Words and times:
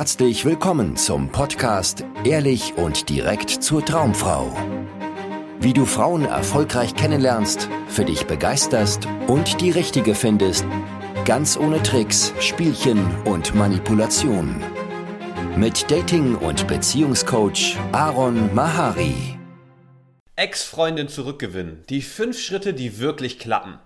herzlich 0.00 0.46
willkommen 0.46 0.96
zum 0.96 1.28
Podcast 1.28 2.06
Ehrlich 2.24 2.72
und 2.78 3.10
direkt 3.10 3.50
zur 3.50 3.84
Traumfrau. 3.84 4.50
Wie 5.60 5.74
du 5.74 5.84
Frauen 5.84 6.24
erfolgreich 6.24 6.94
kennenlernst, 6.94 7.68
für 7.86 8.06
dich 8.06 8.26
begeisterst 8.26 9.06
und 9.26 9.60
die 9.60 9.70
richtige 9.70 10.14
findest, 10.14 10.64
ganz 11.26 11.58
ohne 11.58 11.82
Tricks, 11.82 12.32
Spielchen 12.40 13.14
und 13.26 13.54
Manipulation. 13.54 14.62
Mit 15.54 15.90
Dating- 15.90 16.36
und 16.36 16.66
Beziehungscoach 16.66 17.76
Aaron 17.92 18.54
Mahari. 18.54 19.38
Ex-Freundin 20.34 21.08
zurückgewinnen. 21.08 21.84
Die 21.90 22.00
fünf 22.00 22.40
Schritte, 22.40 22.72
die 22.72 23.00
wirklich 23.00 23.38
klappen. 23.38 23.78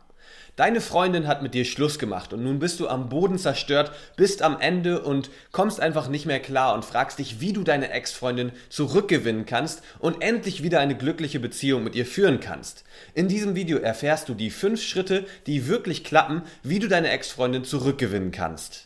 Deine 0.57 0.80
Freundin 0.80 1.27
hat 1.27 1.43
mit 1.43 1.52
dir 1.52 1.64
Schluss 1.64 1.98
gemacht 1.98 2.32
und 2.32 2.45
nun 2.45 2.61
bist 2.61 2.79
du 2.79 2.87
am 2.87 3.09
Boden 3.09 3.39
zerstört, 3.39 3.91
bist 4.16 4.41
am 4.41 4.61
Ende 4.61 5.02
und 5.02 5.29
kommst 5.50 5.80
einfach 5.80 6.07
nicht 6.07 6.27
mehr 6.27 6.38
klar 6.38 6.75
und 6.75 6.84
fragst 6.84 7.19
dich, 7.19 7.41
wie 7.41 7.52
du 7.52 7.64
deine 7.64 7.91
Ex-Freundin 7.91 8.52
zurückgewinnen 8.69 9.46
kannst 9.46 9.82
und 9.98 10.23
endlich 10.23 10.62
wieder 10.62 10.79
eine 10.79 10.96
glückliche 10.96 11.41
Beziehung 11.41 11.82
mit 11.82 11.96
ihr 11.96 12.06
führen 12.06 12.38
kannst. 12.38 12.84
In 13.15 13.27
diesem 13.27 13.56
Video 13.56 13.79
erfährst 13.79 14.29
du 14.29 14.34
die 14.34 14.51
fünf 14.51 14.80
Schritte, 14.80 15.27
die 15.48 15.66
wirklich 15.66 16.05
klappen, 16.05 16.43
wie 16.62 16.79
du 16.79 16.87
deine 16.87 17.10
Ex-Freundin 17.10 17.65
zurückgewinnen 17.65 18.30
kannst. 18.30 18.84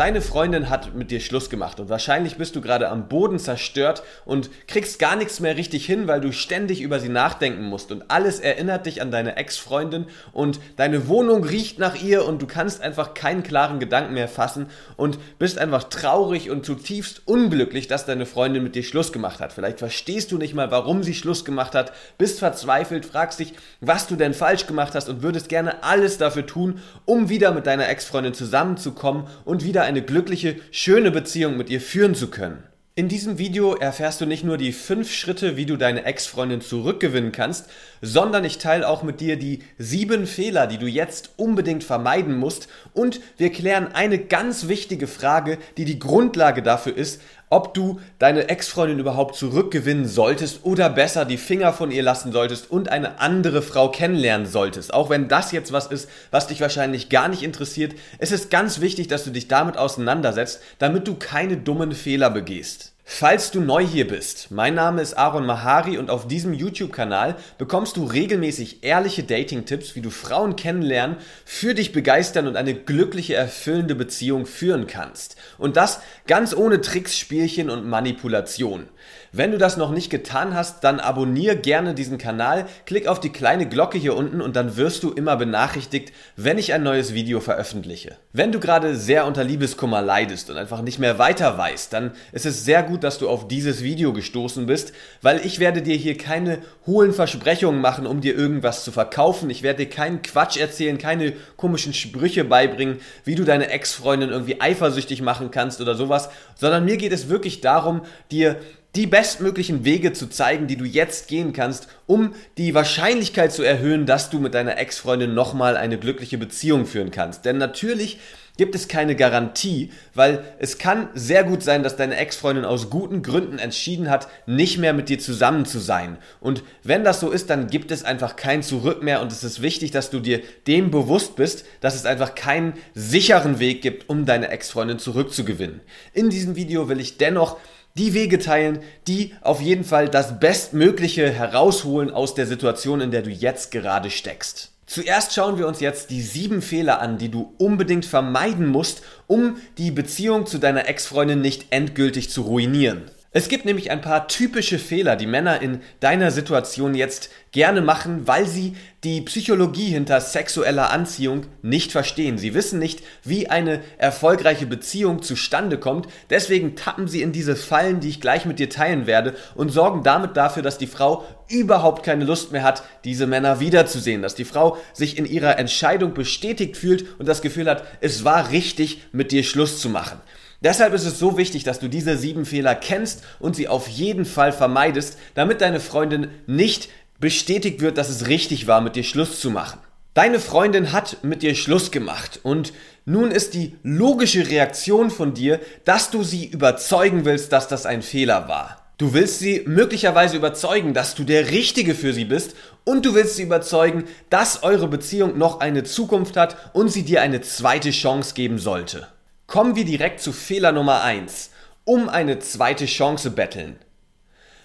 Deine 0.00 0.22
Freundin 0.22 0.70
hat 0.70 0.94
mit 0.94 1.10
dir 1.10 1.20
Schluss 1.20 1.50
gemacht 1.50 1.78
und 1.78 1.90
wahrscheinlich 1.90 2.36
bist 2.36 2.56
du 2.56 2.62
gerade 2.62 2.88
am 2.88 3.06
Boden 3.08 3.38
zerstört 3.38 4.02
und 4.24 4.48
kriegst 4.66 4.98
gar 4.98 5.14
nichts 5.14 5.40
mehr 5.40 5.58
richtig 5.58 5.84
hin, 5.84 6.08
weil 6.08 6.22
du 6.22 6.32
ständig 6.32 6.80
über 6.80 6.98
sie 6.98 7.10
nachdenken 7.10 7.64
musst 7.64 7.92
und 7.92 8.10
alles 8.10 8.40
erinnert 8.40 8.86
dich 8.86 9.02
an 9.02 9.10
deine 9.10 9.36
Ex-Freundin 9.36 10.06
und 10.32 10.58
deine 10.76 11.06
Wohnung 11.06 11.44
riecht 11.44 11.78
nach 11.78 11.96
ihr 12.02 12.24
und 12.24 12.40
du 12.40 12.46
kannst 12.46 12.80
einfach 12.80 13.12
keinen 13.12 13.42
klaren 13.42 13.78
Gedanken 13.78 14.14
mehr 14.14 14.28
fassen 14.28 14.68
und 14.96 15.18
bist 15.38 15.58
einfach 15.58 15.84
traurig 15.84 16.48
und 16.48 16.64
zutiefst 16.64 17.20
unglücklich, 17.26 17.86
dass 17.86 18.06
deine 18.06 18.24
Freundin 18.24 18.62
mit 18.62 18.76
dir 18.76 18.84
Schluss 18.84 19.12
gemacht 19.12 19.38
hat. 19.40 19.52
Vielleicht 19.52 19.80
verstehst 19.80 20.32
du 20.32 20.38
nicht 20.38 20.54
mal, 20.54 20.70
warum 20.70 21.02
sie 21.02 21.12
Schluss 21.12 21.44
gemacht 21.44 21.74
hat, 21.74 21.92
bist 22.16 22.38
verzweifelt, 22.38 23.04
fragst 23.04 23.38
dich, 23.38 23.52
was 23.82 24.06
du 24.06 24.16
denn 24.16 24.32
falsch 24.32 24.66
gemacht 24.66 24.94
hast 24.94 25.10
und 25.10 25.22
würdest 25.22 25.50
gerne 25.50 25.84
alles 25.84 26.16
dafür 26.16 26.46
tun, 26.46 26.80
um 27.04 27.28
wieder 27.28 27.52
mit 27.52 27.66
deiner 27.66 27.90
Ex-Freundin 27.90 28.32
zusammenzukommen 28.32 29.24
und 29.44 29.62
wieder 29.62 29.89
eine 29.90 30.02
glückliche, 30.02 30.56
schöne 30.70 31.10
Beziehung 31.10 31.56
mit 31.56 31.68
ihr 31.68 31.80
führen 31.80 32.14
zu 32.14 32.30
können. 32.30 32.62
In 32.94 33.08
diesem 33.08 33.38
Video 33.38 33.74
erfährst 33.74 34.20
du 34.20 34.26
nicht 34.26 34.44
nur 34.44 34.56
die 34.56 34.72
fünf 34.72 35.12
Schritte, 35.12 35.56
wie 35.56 35.66
du 35.66 35.76
deine 35.76 36.04
Ex-Freundin 36.04 36.60
zurückgewinnen 36.60 37.32
kannst, 37.32 37.68
sondern 38.02 38.44
ich 38.44 38.58
teile 38.58 38.88
auch 38.88 39.02
mit 39.02 39.20
dir 39.20 39.36
die 39.36 39.60
sieben 39.78 40.26
Fehler, 40.26 40.68
die 40.68 40.78
du 40.78 40.86
jetzt 40.86 41.30
unbedingt 41.36 41.82
vermeiden 41.82 42.36
musst 42.36 42.68
und 42.92 43.20
wir 43.36 43.50
klären 43.50 43.88
eine 43.94 44.18
ganz 44.18 44.68
wichtige 44.68 45.08
Frage, 45.08 45.58
die 45.76 45.84
die 45.84 45.98
Grundlage 45.98 46.62
dafür 46.62 46.96
ist, 46.96 47.20
ob 47.50 47.74
du 47.74 48.00
deine 48.18 48.48
Ex-Freundin 48.48 49.00
überhaupt 49.00 49.36
zurückgewinnen 49.36 50.06
solltest 50.06 50.60
oder 50.64 50.88
besser 50.88 51.24
die 51.24 51.36
Finger 51.36 51.72
von 51.72 51.90
ihr 51.90 52.02
lassen 52.02 52.32
solltest 52.32 52.70
und 52.70 52.88
eine 52.88 53.20
andere 53.20 53.60
Frau 53.60 53.90
kennenlernen 53.90 54.46
solltest. 54.46 54.94
Auch 54.94 55.10
wenn 55.10 55.28
das 55.28 55.52
jetzt 55.52 55.72
was 55.72 55.88
ist, 55.88 56.08
was 56.30 56.46
dich 56.46 56.60
wahrscheinlich 56.60 57.08
gar 57.08 57.28
nicht 57.28 57.42
interessiert, 57.42 57.94
es 58.18 58.32
ist 58.32 58.50
ganz 58.50 58.80
wichtig, 58.80 59.08
dass 59.08 59.24
du 59.24 59.30
dich 59.30 59.48
damit 59.48 59.76
auseinandersetzt, 59.76 60.62
damit 60.78 61.08
du 61.08 61.16
keine 61.16 61.56
dummen 61.56 61.92
Fehler 61.92 62.30
begehst. 62.30 62.92
Falls 63.12 63.50
du 63.50 63.60
neu 63.60 63.84
hier 63.84 64.06
bist, 64.06 64.52
mein 64.52 64.76
Name 64.76 65.02
ist 65.02 65.14
Aaron 65.14 65.44
Mahari 65.44 65.98
und 65.98 66.10
auf 66.10 66.28
diesem 66.28 66.54
YouTube-Kanal 66.54 67.34
bekommst 67.58 67.96
du 67.96 68.04
regelmäßig 68.04 68.84
ehrliche 68.84 69.24
Dating-Tipps, 69.24 69.96
wie 69.96 70.00
du 70.00 70.10
Frauen 70.10 70.54
kennenlernen, 70.54 71.16
für 71.44 71.74
dich 71.74 71.90
begeistern 71.90 72.46
und 72.46 72.54
eine 72.54 72.72
glückliche, 72.72 73.34
erfüllende 73.34 73.96
Beziehung 73.96 74.46
führen 74.46 74.86
kannst. 74.86 75.34
Und 75.58 75.76
das 75.76 76.00
ganz 76.28 76.54
ohne 76.54 76.80
Tricks, 76.80 77.18
Spielchen 77.18 77.68
und 77.68 77.84
Manipulation. 77.84 78.88
Wenn 79.32 79.52
du 79.52 79.58
das 79.58 79.76
noch 79.76 79.92
nicht 79.92 80.10
getan 80.10 80.54
hast, 80.54 80.82
dann 80.82 80.98
abonniere 80.98 81.54
gerne 81.54 81.94
diesen 81.94 82.18
Kanal, 82.18 82.66
klick 82.84 83.06
auf 83.06 83.20
die 83.20 83.30
kleine 83.30 83.68
Glocke 83.68 83.96
hier 83.96 84.16
unten 84.16 84.40
und 84.40 84.56
dann 84.56 84.76
wirst 84.76 85.04
du 85.04 85.12
immer 85.12 85.36
benachrichtigt, 85.36 86.12
wenn 86.34 86.58
ich 86.58 86.72
ein 86.72 86.82
neues 86.82 87.14
Video 87.14 87.38
veröffentliche. 87.38 88.16
Wenn 88.32 88.50
du 88.50 88.58
gerade 88.58 88.96
sehr 88.96 89.26
unter 89.26 89.44
Liebeskummer 89.44 90.02
leidest 90.02 90.50
und 90.50 90.56
einfach 90.56 90.82
nicht 90.82 90.98
mehr 90.98 91.20
weiter 91.20 91.56
weißt, 91.56 91.92
dann 91.92 92.10
ist 92.32 92.44
es 92.44 92.64
sehr 92.64 92.82
gut, 92.82 93.04
dass 93.04 93.18
du 93.18 93.28
auf 93.28 93.46
dieses 93.46 93.84
Video 93.84 94.12
gestoßen 94.12 94.66
bist, 94.66 94.92
weil 95.22 95.40
ich 95.46 95.60
werde 95.60 95.80
dir 95.80 95.96
hier 95.96 96.18
keine 96.18 96.58
hohlen 96.84 97.12
Versprechungen 97.12 97.80
machen, 97.80 98.08
um 98.08 98.20
dir 98.20 98.36
irgendwas 98.36 98.82
zu 98.82 98.90
verkaufen. 98.90 99.48
Ich 99.48 99.62
werde 99.62 99.84
dir 99.84 99.90
keinen 99.90 100.22
Quatsch 100.22 100.56
erzählen, 100.56 100.98
keine 100.98 101.34
komischen 101.56 101.94
Sprüche 101.94 102.42
beibringen, 102.42 102.98
wie 103.24 103.36
du 103.36 103.44
deine 103.44 103.70
Ex-Freundin 103.70 104.30
irgendwie 104.30 104.60
eifersüchtig 104.60 105.22
machen 105.22 105.52
kannst 105.52 105.80
oder 105.80 105.94
sowas, 105.94 106.30
sondern 106.56 106.84
mir 106.84 106.96
geht 106.96 107.12
es 107.12 107.28
wirklich 107.28 107.60
darum, 107.60 108.02
dir 108.32 108.56
die 108.96 109.06
bestmöglichen 109.06 109.84
Wege 109.84 110.12
zu 110.12 110.28
zeigen, 110.28 110.66
die 110.66 110.76
du 110.76 110.84
jetzt 110.84 111.28
gehen 111.28 111.52
kannst, 111.52 111.88
um 112.06 112.34
die 112.58 112.74
Wahrscheinlichkeit 112.74 113.52
zu 113.52 113.62
erhöhen, 113.62 114.04
dass 114.06 114.30
du 114.30 114.40
mit 114.40 114.54
deiner 114.54 114.78
Ex-Freundin 114.78 115.32
nochmal 115.32 115.76
eine 115.76 115.98
glückliche 115.98 116.38
Beziehung 116.38 116.86
führen 116.86 117.10
kannst. 117.12 117.44
Denn 117.44 117.58
natürlich 117.58 118.18
gibt 118.56 118.74
es 118.74 118.88
keine 118.88 119.16
Garantie, 119.16 119.90
weil 120.12 120.44
es 120.58 120.76
kann 120.76 121.08
sehr 121.14 121.44
gut 121.44 121.62
sein, 121.62 121.82
dass 121.82 121.96
deine 121.96 122.16
Ex-Freundin 122.16 122.66
aus 122.66 122.90
guten 122.90 123.22
Gründen 123.22 123.58
entschieden 123.58 124.10
hat, 124.10 124.28
nicht 124.44 124.76
mehr 124.76 124.92
mit 124.92 125.08
dir 125.08 125.18
zusammen 125.18 125.64
zu 125.64 125.78
sein. 125.78 126.18
Und 126.40 126.62
wenn 126.82 127.04
das 127.04 127.20
so 127.20 127.30
ist, 127.30 127.48
dann 127.48 127.68
gibt 127.68 127.90
es 127.90 128.04
einfach 128.04 128.36
kein 128.36 128.62
Zurück 128.62 129.02
mehr 129.02 129.22
und 129.22 129.32
es 129.32 129.44
ist 129.44 129.62
wichtig, 129.62 129.92
dass 129.92 130.10
du 130.10 130.20
dir 130.20 130.42
dem 130.66 130.90
bewusst 130.90 131.36
bist, 131.36 131.64
dass 131.80 131.94
es 131.94 132.04
einfach 132.04 132.34
keinen 132.34 132.74
sicheren 132.92 133.60
Weg 133.60 133.80
gibt, 133.80 134.10
um 134.10 134.26
deine 134.26 134.48
Ex-Freundin 134.48 134.98
zurückzugewinnen. 134.98 135.80
In 136.12 136.28
diesem 136.28 136.54
Video 136.54 136.88
will 136.90 137.00
ich 137.00 137.16
dennoch 137.16 137.56
die 137.94 138.14
Wege 138.14 138.38
teilen, 138.38 138.80
die 139.06 139.34
auf 139.40 139.60
jeden 139.60 139.84
Fall 139.84 140.08
das 140.08 140.38
Bestmögliche 140.38 141.30
herausholen 141.30 142.10
aus 142.10 142.34
der 142.34 142.46
Situation, 142.46 143.00
in 143.00 143.10
der 143.10 143.22
du 143.22 143.30
jetzt 143.30 143.70
gerade 143.70 144.10
steckst. 144.10 144.72
Zuerst 144.86 145.34
schauen 145.34 145.56
wir 145.56 145.68
uns 145.68 145.78
jetzt 145.78 146.10
die 146.10 146.20
sieben 146.20 146.62
Fehler 146.62 147.00
an, 147.00 147.16
die 147.16 147.28
du 147.28 147.54
unbedingt 147.58 148.04
vermeiden 148.04 148.66
musst, 148.66 149.02
um 149.28 149.56
die 149.78 149.92
Beziehung 149.92 150.46
zu 150.46 150.58
deiner 150.58 150.88
Ex-Freundin 150.88 151.40
nicht 151.40 151.66
endgültig 151.70 152.30
zu 152.30 152.42
ruinieren. 152.42 153.02
Es 153.32 153.46
gibt 153.46 153.64
nämlich 153.64 153.92
ein 153.92 154.00
paar 154.00 154.26
typische 154.26 154.80
Fehler, 154.80 155.14
die 155.14 155.28
Männer 155.28 155.62
in 155.62 155.82
deiner 156.00 156.32
Situation 156.32 156.96
jetzt 156.96 157.30
gerne 157.52 157.80
machen, 157.80 158.26
weil 158.26 158.44
sie 158.44 158.74
die 159.04 159.20
Psychologie 159.20 159.86
hinter 159.86 160.20
sexueller 160.20 160.90
Anziehung 160.90 161.46
nicht 161.62 161.92
verstehen. 161.92 162.38
Sie 162.38 162.54
wissen 162.54 162.80
nicht, 162.80 163.04
wie 163.22 163.48
eine 163.48 163.82
erfolgreiche 163.98 164.66
Beziehung 164.66 165.22
zustande 165.22 165.78
kommt. 165.78 166.08
Deswegen 166.28 166.74
tappen 166.74 167.06
sie 167.06 167.22
in 167.22 167.30
diese 167.30 167.54
Fallen, 167.54 168.00
die 168.00 168.08
ich 168.08 168.20
gleich 168.20 168.46
mit 168.46 168.58
dir 168.58 168.68
teilen 168.68 169.06
werde 169.06 169.36
und 169.54 169.68
sorgen 169.68 170.02
damit 170.02 170.36
dafür, 170.36 170.64
dass 170.64 170.78
die 170.78 170.88
Frau 170.88 171.24
überhaupt 171.48 172.02
keine 172.02 172.24
Lust 172.24 172.50
mehr 172.50 172.64
hat, 172.64 172.82
diese 173.04 173.28
Männer 173.28 173.60
wiederzusehen. 173.60 174.22
Dass 174.22 174.34
die 174.34 174.44
Frau 174.44 174.76
sich 174.92 175.16
in 175.16 175.24
ihrer 175.24 175.56
Entscheidung 175.56 176.14
bestätigt 176.14 176.76
fühlt 176.76 177.06
und 177.20 177.28
das 177.28 177.42
Gefühl 177.42 177.70
hat, 177.70 177.84
es 178.00 178.24
war 178.24 178.50
richtig, 178.50 179.02
mit 179.12 179.30
dir 179.30 179.44
Schluss 179.44 179.80
zu 179.80 179.88
machen. 179.88 180.20
Deshalb 180.62 180.92
ist 180.92 181.06
es 181.06 181.18
so 181.18 181.38
wichtig, 181.38 181.64
dass 181.64 181.78
du 181.78 181.88
diese 181.88 182.18
sieben 182.18 182.44
Fehler 182.44 182.74
kennst 182.74 183.22
und 183.38 183.56
sie 183.56 183.68
auf 183.68 183.88
jeden 183.88 184.26
Fall 184.26 184.52
vermeidest, 184.52 185.18
damit 185.34 185.62
deine 185.62 185.80
Freundin 185.80 186.28
nicht 186.46 186.90
bestätigt 187.18 187.80
wird, 187.80 187.96
dass 187.96 188.10
es 188.10 188.26
richtig 188.26 188.66
war, 188.66 188.80
mit 188.80 188.94
dir 188.94 189.04
Schluss 189.04 189.40
zu 189.40 189.50
machen. 189.50 189.80
Deine 190.12 190.40
Freundin 190.40 190.92
hat 190.92 191.18
mit 191.22 191.42
dir 191.42 191.54
Schluss 191.54 191.90
gemacht 191.90 192.40
und 192.42 192.72
nun 193.06 193.30
ist 193.30 193.54
die 193.54 193.76
logische 193.82 194.48
Reaktion 194.48 195.10
von 195.10 195.34
dir, 195.34 195.60
dass 195.84 196.10
du 196.10 196.22
sie 196.22 196.46
überzeugen 196.46 197.24
willst, 197.24 197.52
dass 197.52 197.68
das 197.68 197.86
ein 197.86 198.02
Fehler 198.02 198.48
war. 198.48 198.76
Du 198.98 199.14
willst 199.14 199.38
sie 199.38 199.62
möglicherweise 199.66 200.36
überzeugen, 200.36 200.92
dass 200.92 201.14
du 201.14 201.24
der 201.24 201.50
Richtige 201.50 201.94
für 201.94 202.12
sie 202.12 202.26
bist 202.26 202.54
und 202.84 203.06
du 203.06 203.14
willst 203.14 203.36
sie 203.36 203.44
überzeugen, 203.44 204.04
dass 204.28 204.62
eure 204.62 204.88
Beziehung 204.88 205.38
noch 205.38 205.60
eine 205.60 205.84
Zukunft 205.84 206.36
hat 206.36 206.74
und 206.74 206.90
sie 206.90 207.04
dir 207.04 207.22
eine 207.22 207.40
zweite 207.40 207.92
Chance 207.92 208.34
geben 208.34 208.58
sollte. 208.58 209.06
Kommen 209.50 209.74
wir 209.74 209.84
direkt 209.84 210.20
zu 210.20 210.30
Fehler 210.32 210.70
Nummer 210.70 211.02
eins: 211.02 211.50
Um 211.84 212.08
eine 212.08 212.38
zweite 212.38 212.86
Chance 212.86 213.32
betteln. 213.32 213.80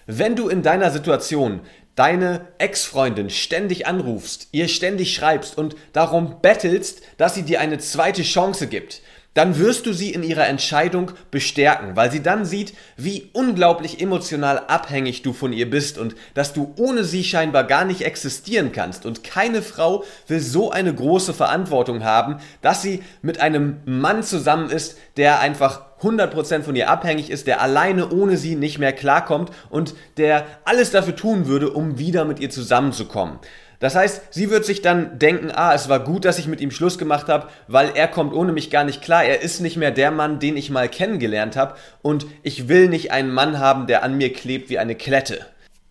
Wenn 0.06 0.36
du 0.36 0.48
in 0.48 0.62
deiner 0.62 0.92
Situation 0.92 1.62
deine 1.96 2.46
Ex-Freundin 2.58 3.28
ständig 3.28 3.88
anrufst, 3.88 4.46
ihr 4.52 4.68
ständig 4.68 5.12
schreibst 5.12 5.58
und 5.58 5.74
darum 5.92 6.40
bettelst, 6.40 7.02
dass 7.16 7.34
sie 7.34 7.42
dir 7.42 7.58
eine 7.58 7.78
zweite 7.78 8.22
Chance 8.22 8.68
gibt, 8.68 9.02
dann 9.36 9.58
wirst 9.58 9.84
du 9.84 9.92
sie 9.92 10.14
in 10.14 10.22
ihrer 10.22 10.46
Entscheidung 10.46 11.10
bestärken, 11.30 11.94
weil 11.94 12.10
sie 12.10 12.22
dann 12.22 12.46
sieht, 12.46 12.72
wie 12.96 13.28
unglaublich 13.34 14.00
emotional 14.00 14.58
abhängig 14.66 15.20
du 15.20 15.34
von 15.34 15.52
ihr 15.52 15.68
bist 15.68 15.98
und 15.98 16.16
dass 16.32 16.54
du 16.54 16.72
ohne 16.78 17.04
sie 17.04 17.22
scheinbar 17.22 17.64
gar 17.64 17.84
nicht 17.84 18.00
existieren 18.00 18.72
kannst. 18.72 19.04
Und 19.04 19.24
keine 19.24 19.60
Frau 19.60 20.04
will 20.26 20.40
so 20.40 20.70
eine 20.70 20.94
große 20.94 21.34
Verantwortung 21.34 22.02
haben, 22.02 22.38
dass 22.62 22.80
sie 22.80 23.02
mit 23.20 23.38
einem 23.38 23.76
Mann 23.84 24.22
zusammen 24.22 24.70
ist, 24.70 24.96
der 25.18 25.40
einfach 25.40 25.82
100% 26.00 26.62
von 26.62 26.74
ihr 26.74 26.88
abhängig 26.88 27.28
ist, 27.28 27.46
der 27.46 27.60
alleine 27.60 28.08
ohne 28.08 28.38
sie 28.38 28.56
nicht 28.56 28.78
mehr 28.78 28.94
klarkommt 28.94 29.50
und 29.68 29.94
der 30.16 30.46
alles 30.64 30.92
dafür 30.92 31.14
tun 31.14 31.46
würde, 31.46 31.70
um 31.70 31.98
wieder 31.98 32.24
mit 32.24 32.40
ihr 32.40 32.48
zusammenzukommen. 32.48 33.38
Das 33.78 33.94
heißt, 33.94 34.22
sie 34.30 34.50
wird 34.50 34.64
sich 34.64 34.82
dann 34.82 35.18
denken, 35.18 35.50
ah, 35.50 35.74
es 35.74 35.88
war 35.88 36.00
gut, 36.00 36.24
dass 36.24 36.38
ich 36.38 36.46
mit 36.46 36.60
ihm 36.60 36.70
Schluss 36.70 36.98
gemacht 36.98 37.28
habe, 37.28 37.48
weil 37.68 37.90
er 37.94 38.08
kommt 38.08 38.32
ohne 38.32 38.52
mich 38.52 38.70
gar 38.70 38.84
nicht 38.84 39.02
klar. 39.02 39.24
Er 39.24 39.42
ist 39.42 39.60
nicht 39.60 39.76
mehr 39.76 39.90
der 39.90 40.10
Mann, 40.10 40.38
den 40.38 40.56
ich 40.56 40.70
mal 40.70 40.88
kennengelernt 40.88 41.56
habe 41.56 41.76
und 42.02 42.26
ich 42.42 42.68
will 42.68 42.88
nicht 42.88 43.12
einen 43.12 43.32
Mann 43.32 43.58
haben, 43.58 43.86
der 43.86 44.02
an 44.02 44.16
mir 44.16 44.32
klebt 44.32 44.70
wie 44.70 44.78
eine 44.78 44.94
Klette. 44.94 45.44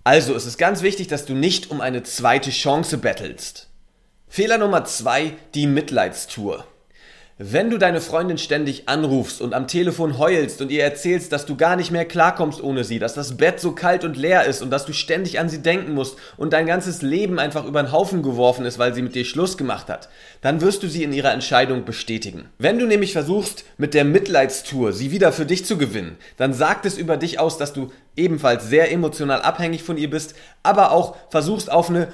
Also 0.03 0.35
es 0.35 0.45
ist 0.45 0.57
ganz 0.57 0.81
wichtig, 0.81 1.07
dass 1.07 1.25
du 1.25 1.33
nicht 1.33 1.71
um 1.71 1.81
eine 1.81 2.03
zweite 2.03 2.51
Chance 2.51 2.97
bettelst. 2.97 3.69
Fehler 4.27 4.57
Nummer 4.57 4.85
zwei, 4.85 5.33
die 5.53 5.65
Mitleidstour. 5.65 6.65
Wenn 7.37 7.69
du 7.69 7.77
deine 7.77 7.99
Freundin 7.99 8.37
ständig 8.37 8.87
anrufst 8.87 9.41
und 9.41 9.53
am 9.53 9.67
Telefon 9.67 10.17
heulst 10.17 10.61
und 10.61 10.71
ihr 10.71 10.85
erzählst, 10.85 11.33
dass 11.33 11.45
du 11.45 11.57
gar 11.57 11.75
nicht 11.75 11.91
mehr 11.91 12.05
klarkommst 12.05 12.63
ohne 12.63 12.85
sie, 12.85 12.97
dass 12.97 13.13
das 13.13 13.35
Bett 13.35 13.59
so 13.59 13.73
kalt 13.73 14.05
und 14.05 14.15
leer 14.15 14.45
ist 14.45 14.61
und 14.61 14.69
dass 14.69 14.85
du 14.85 14.93
ständig 14.93 15.37
an 15.37 15.49
sie 15.49 15.61
denken 15.61 15.93
musst 15.93 16.17
und 16.37 16.53
dein 16.53 16.65
ganzes 16.65 17.01
Leben 17.01 17.37
einfach 17.37 17.65
über 17.65 17.83
den 17.83 17.91
Haufen 17.91 18.23
geworfen 18.23 18.65
ist, 18.65 18.79
weil 18.79 18.93
sie 18.93 19.01
mit 19.01 19.15
dir 19.15 19.25
Schluss 19.25 19.57
gemacht 19.57 19.89
hat, 19.89 20.07
dann 20.39 20.61
wirst 20.61 20.81
du 20.81 20.87
sie 20.87 21.03
in 21.03 21.11
ihrer 21.11 21.33
Entscheidung 21.33 21.83
bestätigen. 21.83 22.47
Wenn 22.57 22.79
du 22.79 22.85
nämlich 22.85 23.11
versuchst, 23.11 23.65
mit 23.77 23.93
der 23.93 24.05
Mitleidstour 24.05 24.93
sie 24.93 25.11
wieder 25.11 25.33
für 25.33 25.45
dich 25.45 25.65
zu 25.65 25.77
gewinnen, 25.77 26.15
dann 26.37 26.53
sagt 26.53 26.85
es 26.85 26.97
über 26.97 27.17
dich 27.17 27.37
aus, 27.37 27.57
dass 27.57 27.73
du 27.73 27.91
ebenfalls 28.15 28.69
sehr 28.69 28.93
emotional 28.93 29.41
abhängig 29.41 29.83
von 29.83 29.97
ihr 29.97 30.09
bist, 30.09 30.35
aber 30.63 30.93
auch 30.93 31.17
versuchst 31.29 31.69
auf 31.69 31.89
eine 31.89 32.07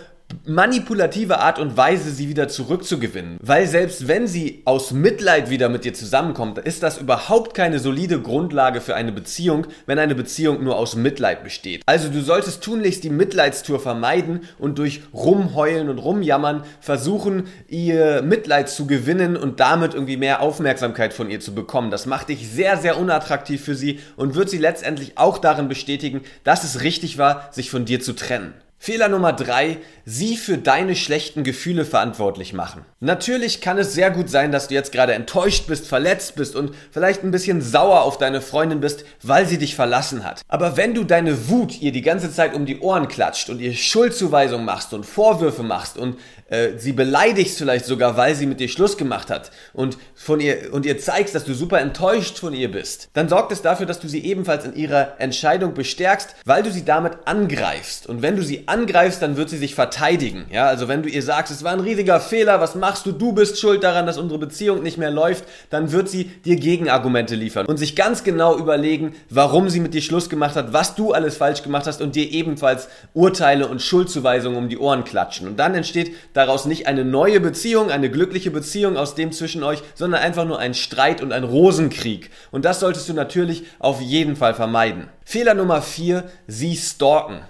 manipulative 0.45 1.39
Art 1.39 1.59
und 1.59 1.77
Weise, 1.77 2.11
sie 2.11 2.29
wieder 2.29 2.47
zurückzugewinnen. 2.47 3.37
Weil 3.41 3.67
selbst 3.67 4.07
wenn 4.07 4.27
sie 4.27 4.61
aus 4.65 4.91
Mitleid 4.91 5.49
wieder 5.49 5.69
mit 5.69 5.85
dir 5.85 5.93
zusammenkommt, 5.93 6.57
ist 6.57 6.83
das 6.83 6.97
überhaupt 6.97 7.53
keine 7.53 7.79
solide 7.79 8.19
Grundlage 8.21 8.81
für 8.81 8.95
eine 8.95 9.11
Beziehung, 9.11 9.67
wenn 9.85 9.99
eine 9.99 10.15
Beziehung 10.15 10.63
nur 10.63 10.77
aus 10.77 10.95
Mitleid 10.95 11.43
besteht. 11.43 11.83
Also 11.85 12.09
du 12.09 12.21
solltest 12.21 12.63
tunlichst 12.63 13.03
die 13.03 13.09
Mitleidstour 13.09 13.79
vermeiden 13.79 14.41
und 14.57 14.77
durch 14.77 15.01
Rumheulen 15.13 15.89
und 15.89 15.99
Rumjammern 15.99 16.63
versuchen, 16.79 17.47
ihr 17.67 18.21
Mitleid 18.21 18.69
zu 18.69 18.87
gewinnen 18.87 19.37
und 19.37 19.59
damit 19.59 19.93
irgendwie 19.93 20.17
mehr 20.17 20.41
Aufmerksamkeit 20.41 21.13
von 21.13 21.29
ihr 21.29 21.39
zu 21.39 21.53
bekommen. 21.53 21.91
Das 21.91 22.05
macht 22.05 22.29
dich 22.29 22.49
sehr, 22.49 22.77
sehr 22.77 22.97
unattraktiv 22.97 23.63
für 23.63 23.75
sie 23.75 23.99
und 24.15 24.35
wird 24.35 24.49
sie 24.49 24.57
letztendlich 24.57 25.17
auch 25.17 25.37
darin 25.37 25.67
bestätigen, 25.67 26.21
dass 26.43 26.63
es 26.63 26.81
richtig 26.81 27.17
war, 27.17 27.49
sich 27.51 27.69
von 27.69 27.85
dir 27.85 28.01
zu 28.01 28.13
trennen. 28.13 28.53
Fehler 28.83 29.09
Nummer 29.09 29.31
drei, 29.31 29.77
sie 30.05 30.35
für 30.35 30.57
deine 30.57 30.95
schlechten 30.95 31.43
Gefühle 31.43 31.85
verantwortlich 31.85 32.51
machen. 32.51 32.83
Natürlich 32.99 33.61
kann 33.61 33.77
es 33.77 33.93
sehr 33.93 34.09
gut 34.09 34.27
sein, 34.27 34.51
dass 34.51 34.69
du 34.69 34.73
jetzt 34.73 34.91
gerade 34.91 35.13
enttäuscht 35.13 35.67
bist, 35.67 35.85
verletzt 35.85 36.35
bist 36.35 36.55
und 36.55 36.73
vielleicht 36.89 37.23
ein 37.23 37.29
bisschen 37.29 37.61
sauer 37.61 38.01
auf 38.01 38.17
deine 38.17 38.41
Freundin 38.41 38.79
bist, 38.79 39.05
weil 39.21 39.45
sie 39.45 39.59
dich 39.59 39.75
verlassen 39.75 40.23
hat. 40.25 40.41
Aber 40.47 40.77
wenn 40.77 40.95
du 40.95 41.03
deine 41.03 41.47
Wut 41.47 41.79
ihr 41.79 41.91
die 41.91 42.01
ganze 42.01 42.31
Zeit 42.31 42.55
um 42.55 42.65
die 42.65 42.79
Ohren 42.79 43.07
klatscht 43.07 43.51
und 43.51 43.59
ihr 43.59 43.75
Schuldzuweisung 43.75 44.65
machst 44.65 44.95
und 44.95 45.05
Vorwürfe 45.05 45.61
machst 45.61 45.99
und 45.99 46.17
äh, 46.51 46.77
sie 46.77 46.91
beleidigst 46.91 47.57
vielleicht 47.57 47.85
sogar, 47.85 48.17
weil 48.17 48.35
sie 48.35 48.45
mit 48.45 48.59
dir 48.59 48.67
Schluss 48.67 48.97
gemacht 48.97 49.29
hat 49.29 49.51
und 49.73 49.97
von 50.15 50.39
ihr 50.39 50.73
und 50.73 50.85
ihr 50.85 50.99
zeigst, 50.99 51.33
dass 51.33 51.45
du 51.45 51.53
super 51.53 51.79
enttäuscht 51.79 52.37
von 52.37 52.53
ihr 52.53 52.69
bist, 52.69 53.09
dann 53.13 53.29
sorgt 53.29 53.51
es 53.51 53.61
dafür, 53.61 53.85
dass 53.85 53.99
du 53.99 54.07
sie 54.07 54.23
ebenfalls 54.23 54.65
in 54.65 54.75
ihrer 54.75 55.19
Entscheidung 55.19 55.73
bestärkst, 55.73 56.35
weil 56.45 56.61
du 56.61 56.71
sie 56.71 56.85
damit 56.85 57.13
angreifst. 57.25 58.07
Und 58.07 58.21
wenn 58.21 58.35
du 58.35 58.43
sie 58.43 58.67
angreifst, 58.67 59.21
dann 59.21 59.37
wird 59.37 59.49
sie 59.49 59.57
sich 59.57 59.75
verteidigen. 59.75 60.45
Ja, 60.51 60.67
also 60.67 60.87
wenn 60.87 61.03
du 61.03 61.09
ihr 61.09 61.23
sagst, 61.23 61.51
es 61.51 61.63
war 61.63 61.71
ein 61.71 61.79
riesiger 61.79 62.19
Fehler, 62.19 62.59
was 62.59 62.75
machst 62.75 63.05
du? 63.05 63.11
Du 63.13 63.31
bist 63.31 63.59
schuld 63.59 63.83
daran, 63.83 64.05
dass 64.05 64.17
unsere 64.17 64.39
Beziehung 64.39 64.83
nicht 64.83 64.97
mehr 64.97 65.11
läuft, 65.11 65.45
dann 65.69 65.91
wird 65.91 66.09
sie 66.09 66.25
dir 66.25 66.57
Gegenargumente 66.57 67.35
liefern 67.35 67.65
und 67.65 67.77
sich 67.77 67.95
ganz 67.95 68.23
genau 68.23 68.57
überlegen, 68.57 69.15
warum 69.29 69.69
sie 69.69 69.79
mit 69.79 69.93
dir 69.93 70.01
Schluss 70.01 70.29
gemacht 70.29 70.55
hat, 70.55 70.73
was 70.73 70.95
du 70.95 71.13
alles 71.13 71.37
falsch 71.37 71.63
gemacht 71.63 71.87
hast 71.87 72.01
und 72.01 72.15
dir 72.15 72.29
ebenfalls 72.29 72.89
Urteile 73.13 73.67
und 73.67 73.81
Schuldzuweisungen 73.81 74.57
um 74.57 74.69
die 74.69 74.77
Ohren 74.77 75.05
klatschen. 75.05 75.47
Und 75.47 75.57
dann 75.57 75.75
entsteht 75.75 76.11
daraus 76.41 76.65
nicht 76.65 76.87
eine 76.87 77.05
neue 77.05 77.39
Beziehung, 77.39 77.91
eine 77.91 78.09
glückliche 78.09 78.51
Beziehung 78.51 78.97
aus 78.97 79.15
dem 79.15 79.31
zwischen 79.31 79.63
euch, 79.63 79.83
sondern 79.93 80.21
einfach 80.21 80.45
nur 80.45 80.59
ein 80.59 80.73
Streit 80.73 81.21
und 81.21 81.31
ein 81.33 81.43
Rosenkrieg. 81.43 82.31
Und 82.49 82.65
das 82.65 82.79
solltest 82.79 83.07
du 83.09 83.13
natürlich 83.13 83.63
auf 83.79 84.01
jeden 84.01 84.35
Fall 84.35 84.55
vermeiden. 84.55 85.07
Fehler 85.23 85.53
Nummer 85.53 85.81
vier: 85.81 86.23
sie 86.47 86.75
stalken. 86.75 87.41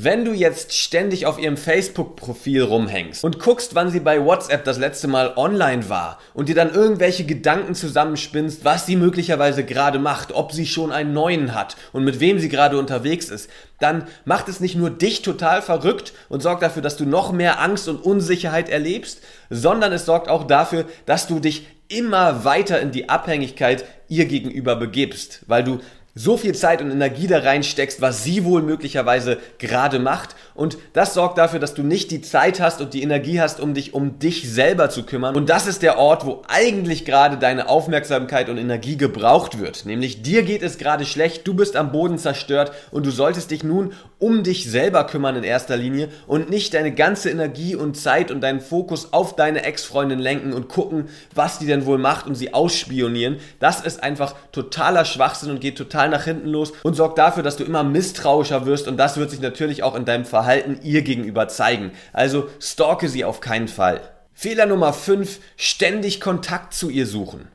Wenn 0.00 0.24
du 0.24 0.32
jetzt 0.32 0.74
ständig 0.74 1.26
auf 1.26 1.40
ihrem 1.40 1.56
Facebook-Profil 1.56 2.62
rumhängst 2.62 3.24
und 3.24 3.40
guckst, 3.40 3.74
wann 3.74 3.90
sie 3.90 3.98
bei 3.98 4.24
WhatsApp 4.24 4.62
das 4.62 4.78
letzte 4.78 5.08
Mal 5.08 5.32
online 5.34 5.88
war 5.88 6.20
und 6.34 6.48
dir 6.48 6.54
dann 6.54 6.72
irgendwelche 6.72 7.26
Gedanken 7.26 7.74
zusammenspinnst, 7.74 8.64
was 8.64 8.86
sie 8.86 8.94
möglicherweise 8.94 9.64
gerade 9.64 9.98
macht, 9.98 10.30
ob 10.30 10.52
sie 10.52 10.66
schon 10.66 10.92
einen 10.92 11.14
neuen 11.14 11.52
hat 11.52 11.76
und 11.92 12.04
mit 12.04 12.20
wem 12.20 12.38
sie 12.38 12.48
gerade 12.48 12.78
unterwegs 12.78 13.28
ist, 13.28 13.50
dann 13.80 14.04
macht 14.24 14.48
es 14.48 14.60
nicht 14.60 14.76
nur 14.76 14.90
dich 14.90 15.22
total 15.22 15.62
verrückt 15.62 16.12
und 16.28 16.44
sorgt 16.44 16.62
dafür, 16.62 16.82
dass 16.82 16.96
du 16.96 17.04
noch 17.04 17.32
mehr 17.32 17.60
Angst 17.60 17.88
und 17.88 17.96
Unsicherheit 17.96 18.68
erlebst, 18.68 19.20
sondern 19.50 19.92
es 19.92 20.06
sorgt 20.06 20.28
auch 20.28 20.44
dafür, 20.44 20.84
dass 21.06 21.26
du 21.26 21.40
dich 21.40 21.66
immer 21.88 22.44
weiter 22.44 22.80
in 22.80 22.92
die 22.92 23.08
Abhängigkeit 23.08 23.84
ihr 24.08 24.26
gegenüber 24.26 24.76
begibst, 24.76 25.40
weil 25.48 25.64
du 25.64 25.80
so 26.18 26.36
viel 26.36 26.54
Zeit 26.54 26.82
und 26.82 26.90
Energie 26.90 27.28
da 27.28 27.38
reinsteckst, 27.38 28.00
was 28.00 28.24
sie 28.24 28.44
wohl 28.44 28.60
möglicherweise 28.62 29.38
gerade 29.58 30.00
macht. 30.00 30.34
Und 30.58 30.76
das 30.92 31.14
sorgt 31.14 31.38
dafür, 31.38 31.60
dass 31.60 31.74
du 31.74 31.84
nicht 31.84 32.10
die 32.10 32.20
Zeit 32.20 32.58
hast 32.58 32.80
und 32.80 32.92
die 32.92 33.04
Energie 33.04 33.40
hast, 33.40 33.60
um 33.60 33.74
dich 33.74 33.94
um 33.94 34.18
dich 34.18 34.52
selber 34.52 34.90
zu 34.90 35.04
kümmern. 35.04 35.36
Und 35.36 35.48
das 35.48 35.68
ist 35.68 35.82
der 35.82 35.98
Ort, 35.98 36.26
wo 36.26 36.42
eigentlich 36.48 37.04
gerade 37.04 37.36
deine 37.36 37.68
Aufmerksamkeit 37.68 38.48
und 38.48 38.58
Energie 38.58 38.96
gebraucht 38.96 39.60
wird. 39.60 39.86
Nämlich 39.86 40.22
dir 40.22 40.42
geht 40.42 40.64
es 40.64 40.76
gerade 40.76 41.06
schlecht, 41.06 41.46
du 41.46 41.54
bist 41.54 41.76
am 41.76 41.92
Boden 41.92 42.18
zerstört 42.18 42.72
und 42.90 43.06
du 43.06 43.12
solltest 43.12 43.52
dich 43.52 43.62
nun 43.62 43.92
um 44.18 44.42
dich 44.42 44.68
selber 44.68 45.04
kümmern 45.04 45.36
in 45.36 45.44
erster 45.44 45.76
Linie 45.76 46.08
und 46.26 46.50
nicht 46.50 46.74
deine 46.74 46.92
ganze 46.92 47.30
Energie 47.30 47.76
und 47.76 47.96
Zeit 47.96 48.32
und 48.32 48.40
deinen 48.40 48.60
Fokus 48.60 49.12
auf 49.12 49.36
deine 49.36 49.62
Ex-Freundin 49.62 50.18
lenken 50.18 50.52
und 50.52 50.68
gucken, 50.68 51.08
was 51.36 51.60
die 51.60 51.66
denn 51.66 51.86
wohl 51.86 51.98
macht 51.98 52.26
und 52.26 52.34
sie 52.34 52.52
ausspionieren. 52.52 53.36
Das 53.60 53.80
ist 53.80 54.02
einfach 54.02 54.34
totaler 54.50 55.04
Schwachsinn 55.04 55.52
und 55.52 55.60
geht 55.60 55.78
total 55.78 56.08
nach 56.08 56.24
hinten 56.24 56.48
los 56.48 56.72
und 56.82 56.94
sorgt 56.94 57.16
dafür, 57.16 57.44
dass 57.44 57.56
du 57.56 57.62
immer 57.62 57.84
misstrauischer 57.84 58.66
wirst 58.66 58.88
und 58.88 58.96
das 58.96 59.18
wird 59.18 59.30
sich 59.30 59.40
natürlich 59.40 59.84
auch 59.84 59.94
in 59.94 60.04
deinem 60.04 60.24
Verhalten 60.24 60.47
ihr 60.54 61.02
gegenüber 61.02 61.48
zeigen. 61.48 61.92
Also 62.12 62.48
stalke 62.60 63.08
sie 63.08 63.24
auf 63.24 63.40
keinen 63.40 63.68
Fall. 63.68 64.00
Fehler 64.32 64.66
Nummer 64.66 64.92
5, 64.92 65.40
ständig 65.56 66.20
Kontakt 66.20 66.72
zu 66.72 66.90
ihr 66.90 67.06
suchen. 67.06 67.48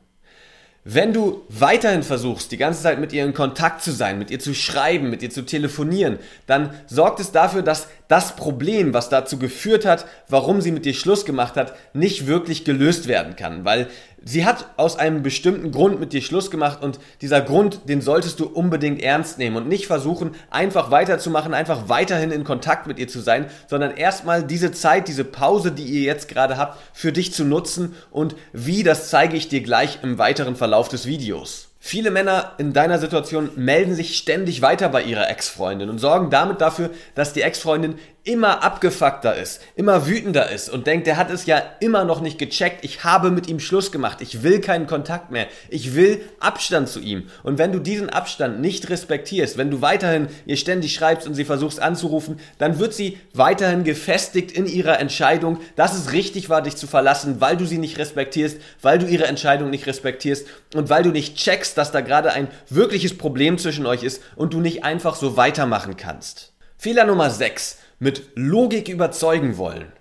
Wenn 0.86 1.14
du 1.14 1.42
weiterhin 1.48 2.02
versuchst, 2.02 2.52
die 2.52 2.58
ganze 2.58 2.82
Zeit 2.82 3.00
mit 3.00 3.14
ihr 3.14 3.24
in 3.24 3.32
Kontakt 3.32 3.82
zu 3.82 3.90
sein, 3.90 4.18
mit 4.18 4.30
ihr 4.30 4.38
zu 4.38 4.52
schreiben, 4.52 5.08
mit 5.08 5.22
ihr 5.22 5.30
zu 5.30 5.46
telefonieren, 5.46 6.18
dann 6.46 6.74
sorgt 6.86 7.20
es 7.20 7.32
dafür, 7.32 7.62
dass 7.62 7.88
das 8.08 8.36
Problem, 8.36 8.92
was 8.92 9.08
dazu 9.08 9.38
geführt 9.38 9.86
hat, 9.86 10.04
warum 10.28 10.60
sie 10.60 10.72
mit 10.72 10.84
dir 10.84 10.94
Schluss 10.94 11.24
gemacht 11.24 11.56
hat, 11.56 11.74
nicht 11.94 12.26
wirklich 12.26 12.64
gelöst 12.64 13.08
werden 13.08 13.34
kann. 13.34 13.64
Weil 13.64 13.88
sie 14.22 14.44
hat 14.44 14.66
aus 14.76 14.96
einem 14.96 15.22
bestimmten 15.22 15.72
Grund 15.72 16.00
mit 16.00 16.12
dir 16.12 16.20
Schluss 16.20 16.50
gemacht 16.50 16.82
und 16.82 16.98
dieser 17.22 17.40
Grund, 17.40 17.88
den 17.88 18.02
solltest 18.02 18.40
du 18.40 18.46
unbedingt 18.46 19.02
ernst 19.02 19.38
nehmen 19.38 19.56
und 19.56 19.68
nicht 19.68 19.86
versuchen, 19.86 20.34
einfach 20.50 20.90
weiterzumachen, 20.90 21.54
einfach 21.54 21.88
weiterhin 21.88 22.30
in 22.30 22.44
Kontakt 22.44 22.86
mit 22.86 22.98
ihr 22.98 23.08
zu 23.08 23.20
sein, 23.20 23.46
sondern 23.68 23.96
erstmal 23.96 24.42
diese 24.42 24.72
Zeit, 24.72 25.08
diese 25.08 25.24
Pause, 25.24 25.72
die 25.72 25.84
ihr 25.84 26.02
jetzt 26.02 26.28
gerade 26.28 26.58
habt, 26.58 26.78
für 26.92 27.12
dich 27.12 27.32
zu 27.32 27.44
nutzen 27.44 27.94
und 28.10 28.36
wie, 28.52 28.82
das 28.82 29.08
zeige 29.08 29.36
ich 29.36 29.48
dir 29.48 29.62
gleich 29.62 30.00
im 30.02 30.18
weiteren 30.18 30.56
Verlauf 30.56 30.88
des 30.88 31.06
Videos. 31.06 31.63
Viele 31.86 32.10
Männer 32.10 32.54
in 32.56 32.72
deiner 32.72 32.98
Situation 32.98 33.50
melden 33.56 33.94
sich 33.94 34.16
ständig 34.16 34.62
weiter 34.62 34.88
bei 34.88 35.02
ihrer 35.02 35.28
Ex-Freundin 35.28 35.90
und 35.90 35.98
sorgen 35.98 36.30
damit 36.30 36.62
dafür, 36.62 36.88
dass 37.14 37.34
die 37.34 37.42
Ex-Freundin 37.42 37.98
immer 38.24 38.62
abgefuckter 38.62 39.36
ist, 39.36 39.60
immer 39.76 40.06
wütender 40.06 40.50
ist 40.50 40.70
und 40.70 40.86
denkt, 40.86 41.06
der 41.06 41.18
hat 41.18 41.30
es 41.30 41.44
ja 41.44 41.62
immer 41.80 42.04
noch 42.04 42.22
nicht 42.22 42.38
gecheckt, 42.38 42.82
ich 42.82 43.04
habe 43.04 43.30
mit 43.30 43.48
ihm 43.48 43.60
Schluss 43.60 43.92
gemacht, 43.92 44.22
ich 44.22 44.42
will 44.42 44.62
keinen 44.62 44.86
Kontakt 44.86 45.30
mehr, 45.30 45.46
ich 45.68 45.94
will 45.94 46.22
Abstand 46.40 46.88
zu 46.88 47.00
ihm. 47.00 47.28
Und 47.42 47.58
wenn 47.58 47.70
du 47.70 47.80
diesen 47.80 48.08
Abstand 48.08 48.60
nicht 48.60 48.88
respektierst, 48.88 49.58
wenn 49.58 49.70
du 49.70 49.82
weiterhin 49.82 50.28
ihr 50.46 50.56
ständig 50.56 50.94
schreibst 50.94 51.26
und 51.26 51.34
sie 51.34 51.44
versuchst 51.44 51.80
anzurufen, 51.80 52.40
dann 52.56 52.78
wird 52.78 52.94
sie 52.94 53.18
weiterhin 53.34 53.84
gefestigt 53.84 54.52
in 54.52 54.66
ihrer 54.66 54.98
Entscheidung, 55.00 55.60
dass 55.76 55.94
es 55.94 56.12
richtig 56.12 56.48
war, 56.48 56.62
dich 56.62 56.76
zu 56.76 56.86
verlassen, 56.86 57.42
weil 57.42 57.58
du 57.58 57.66
sie 57.66 57.78
nicht 57.78 57.98
respektierst, 57.98 58.58
weil 58.80 58.98
du 58.98 59.06
ihre 59.06 59.24
Entscheidung 59.24 59.68
nicht 59.68 59.86
respektierst 59.86 60.46
und 60.74 60.88
weil 60.88 61.02
du 61.02 61.10
nicht 61.10 61.36
checkst, 61.36 61.76
dass 61.76 61.92
da 61.92 62.00
gerade 62.00 62.32
ein 62.32 62.48
wirkliches 62.70 63.18
Problem 63.18 63.58
zwischen 63.58 63.84
euch 63.84 64.02
ist 64.02 64.22
und 64.34 64.54
du 64.54 64.60
nicht 64.60 64.82
einfach 64.82 65.14
so 65.14 65.36
weitermachen 65.36 65.98
kannst. 65.98 66.52
Fehler 66.78 67.04
Nummer 67.04 67.30
6 67.30 67.78
mit 67.98 68.22
Logik 68.34 68.88
überzeugen 68.88 69.56
wollen. 69.56 69.92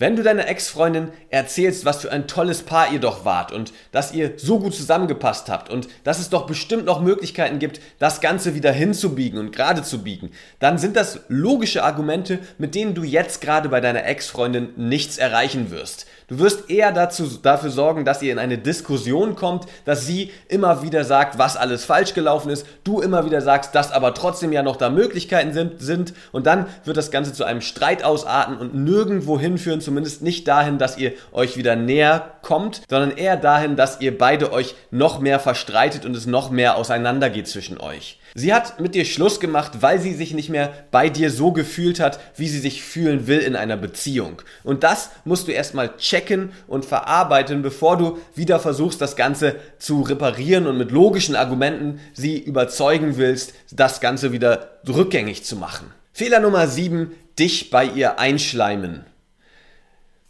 Wenn 0.00 0.16
du 0.16 0.22
deiner 0.22 0.48
Ex-Freundin 0.48 1.10
erzählst, 1.28 1.84
was 1.84 2.00
für 2.00 2.10
ein 2.10 2.26
tolles 2.26 2.62
Paar 2.62 2.90
ihr 2.90 3.00
doch 3.00 3.26
wart 3.26 3.52
und 3.52 3.74
dass 3.92 4.12
ihr 4.12 4.32
so 4.38 4.58
gut 4.58 4.74
zusammengepasst 4.74 5.50
habt 5.50 5.68
und 5.68 5.88
dass 6.04 6.18
es 6.18 6.30
doch 6.30 6.46
bestimmt 6.46 6.86
noch 6.86 7.02
Möglichkeiten 7.02 7.58
gibt, 7.58 7.82
das 7.98 8.22
Ganze 8.22 8.54
wieder 8.54 8.72
hinzubiegen 8.72 9.38
und 9.38 9.54
gerade 9.54 9.82
zu 9.82 10.02
biegen, 10.02 10.30
dann 10.58 10.78
sind 10.78 10.96
das 10.96 11.20
logische 11.28 11.84
Argumente, 11.84 12.38
mit 12.56 12.74
denen 12.74 12.94
du 12.94 13.02
jetzt 13.04 13.42
gerade 13.42 13.68
bei 13.68 13.82
deiner 13.82 14.06
Ex-Freundin 14.06 14.70
nichts 14.76 15.18
erreichen 15.18 15.70
wirst. 15.70 16.06
Du 16.30 16.38
wirst 16.38 16.70
eher 16.70 16.92
dazu, 16.92 17.26
dafür 17.42 17.70
sorgen, 17.70 18.04
dass 18.04 18.22
ihr 18.22 18.30
in 18.30 18.38
eine 18.38 18.56
Diskussion 18.56 19.34
kommt, 19.34 19.66
dass 19.84 20.06
sie 20.06 20.30
immer 20.46 20.80
wieder 20.84 21.02
sagt, 21.02 21.38
was 21.38 21.56
alles 21.56 21.84
falsch 21.84 22.14
gelaufen 22.14 22.50
ist, 22.50 22.64
du 22.84 23.00
immer 23.00 23.26
wieder 23.26 23.40
sagst, 23.40 23.74
dass 23.74 23.90
aber 23.90 24.14
trotzdem 24.14 24.52
ja 24.52 24.62
noch 24.62 24.76
da 24.76 24.90
Möglichkeiten 24.90 25.52
sind, 25.52 25.82
sind 25.82 26.14
und 26.30 26.46
dann 26.46 26.66
wird 26.84 26.96
das 26.96 27.10
Ganze 27.10 27.32
zu 27.32 27.42
einem 27.42 27.60
Streit 27.60 28.04
ausarten 28.04 28.58
und 28.58 28.76
nirgendwo 28.76 29.40
hinführen, 29.40 29.80
zumindest 29.80 30.22
nicht 30.22 30.46
dahin, 30.46 30.78
dass 30.78 30.96
ihr 30.96 31.14
euch 31.32 31.56
wieder 31.56 31.74
näher 31.74 32.34
kommt, 32.42 32.82
sondern 32.88 33.10
eher 33.10 33.36
dahin, 33.36 33.74
dass 33.74 34.00
ihr 34.00 34.16
beide 34.16 34.52
euch 34.52 34.76
noch 34.92 35.18
mehr 35.18 35.40
verstreitet 35.40 36.06
und 36.06 36.14
es 36.14 36.26
noch 36.26 36.50
mehr 36.50 36.76
auseinandergeht 36.76 37.48
zwischen 37.48 37.80
euch. 37.80 38.19
Sie 38.34 38.54
hat 38.54 38.80
mit 38.80 38.94
dir 38.94 39.04
Schluss 39.04 39.40
gemacht, 39.40 39.72
weil 39.80 40.00
sie 40.00 40.14
sich 40.14 40.34
nicht 40.34 40.48
mehr 40.48 40.72
bei 40.90 41.08
dir 41.08 41.30
so 41.30 41.52
gefühlt 41.52 42.00
hat, 42.00 42.20
wie 42.36 42.48
sie 42.48 42.60
sich 42.60 42.82
fühlen 42.82 43.26
will 43.26 43.38
in 43.38 43.56
einer 43.56 43.76
Beziehung. 43.76 44.42
Und 44.62 44.82
das 44.84 45.10
musst 45.24 45.48
du 45.48 45.52
erstmal 45.52 45.96
checken 45.96 46.50
und 46.66 46.84
verarbeiten, 46.84 47.62
bevor 47.62 47.96
du 47.96 48.18
wieder 48.34 48.60
versuchst, 48.60 49.00
das 49.00 49.16
Ganze 49.16 49.56
zu 49.78 50.02
reparieren 50.02 50.66
und 50.66 50.78
mit 50.78 50.90
logischen 50.90 51.36
Argumenten 51.36 52.00
sie 52.12 52.38
überzeugen 52.38 53.16
willst, 53.16 53.54
das 53.70 54.00
Ganze 54.00 54.32
wieder 54.32 54.80
rückgängig 54.88 55.44
zu 55.44 55.56
machen. 55.56 55.92
Fehler 56.12 56.40
Nummer 56.40 56.68
7, 56.68 57.12
dich 57.38 57.70
bei 57.70 57.84
ihr 57.84 58.18
einschleimen. 58.18 59.04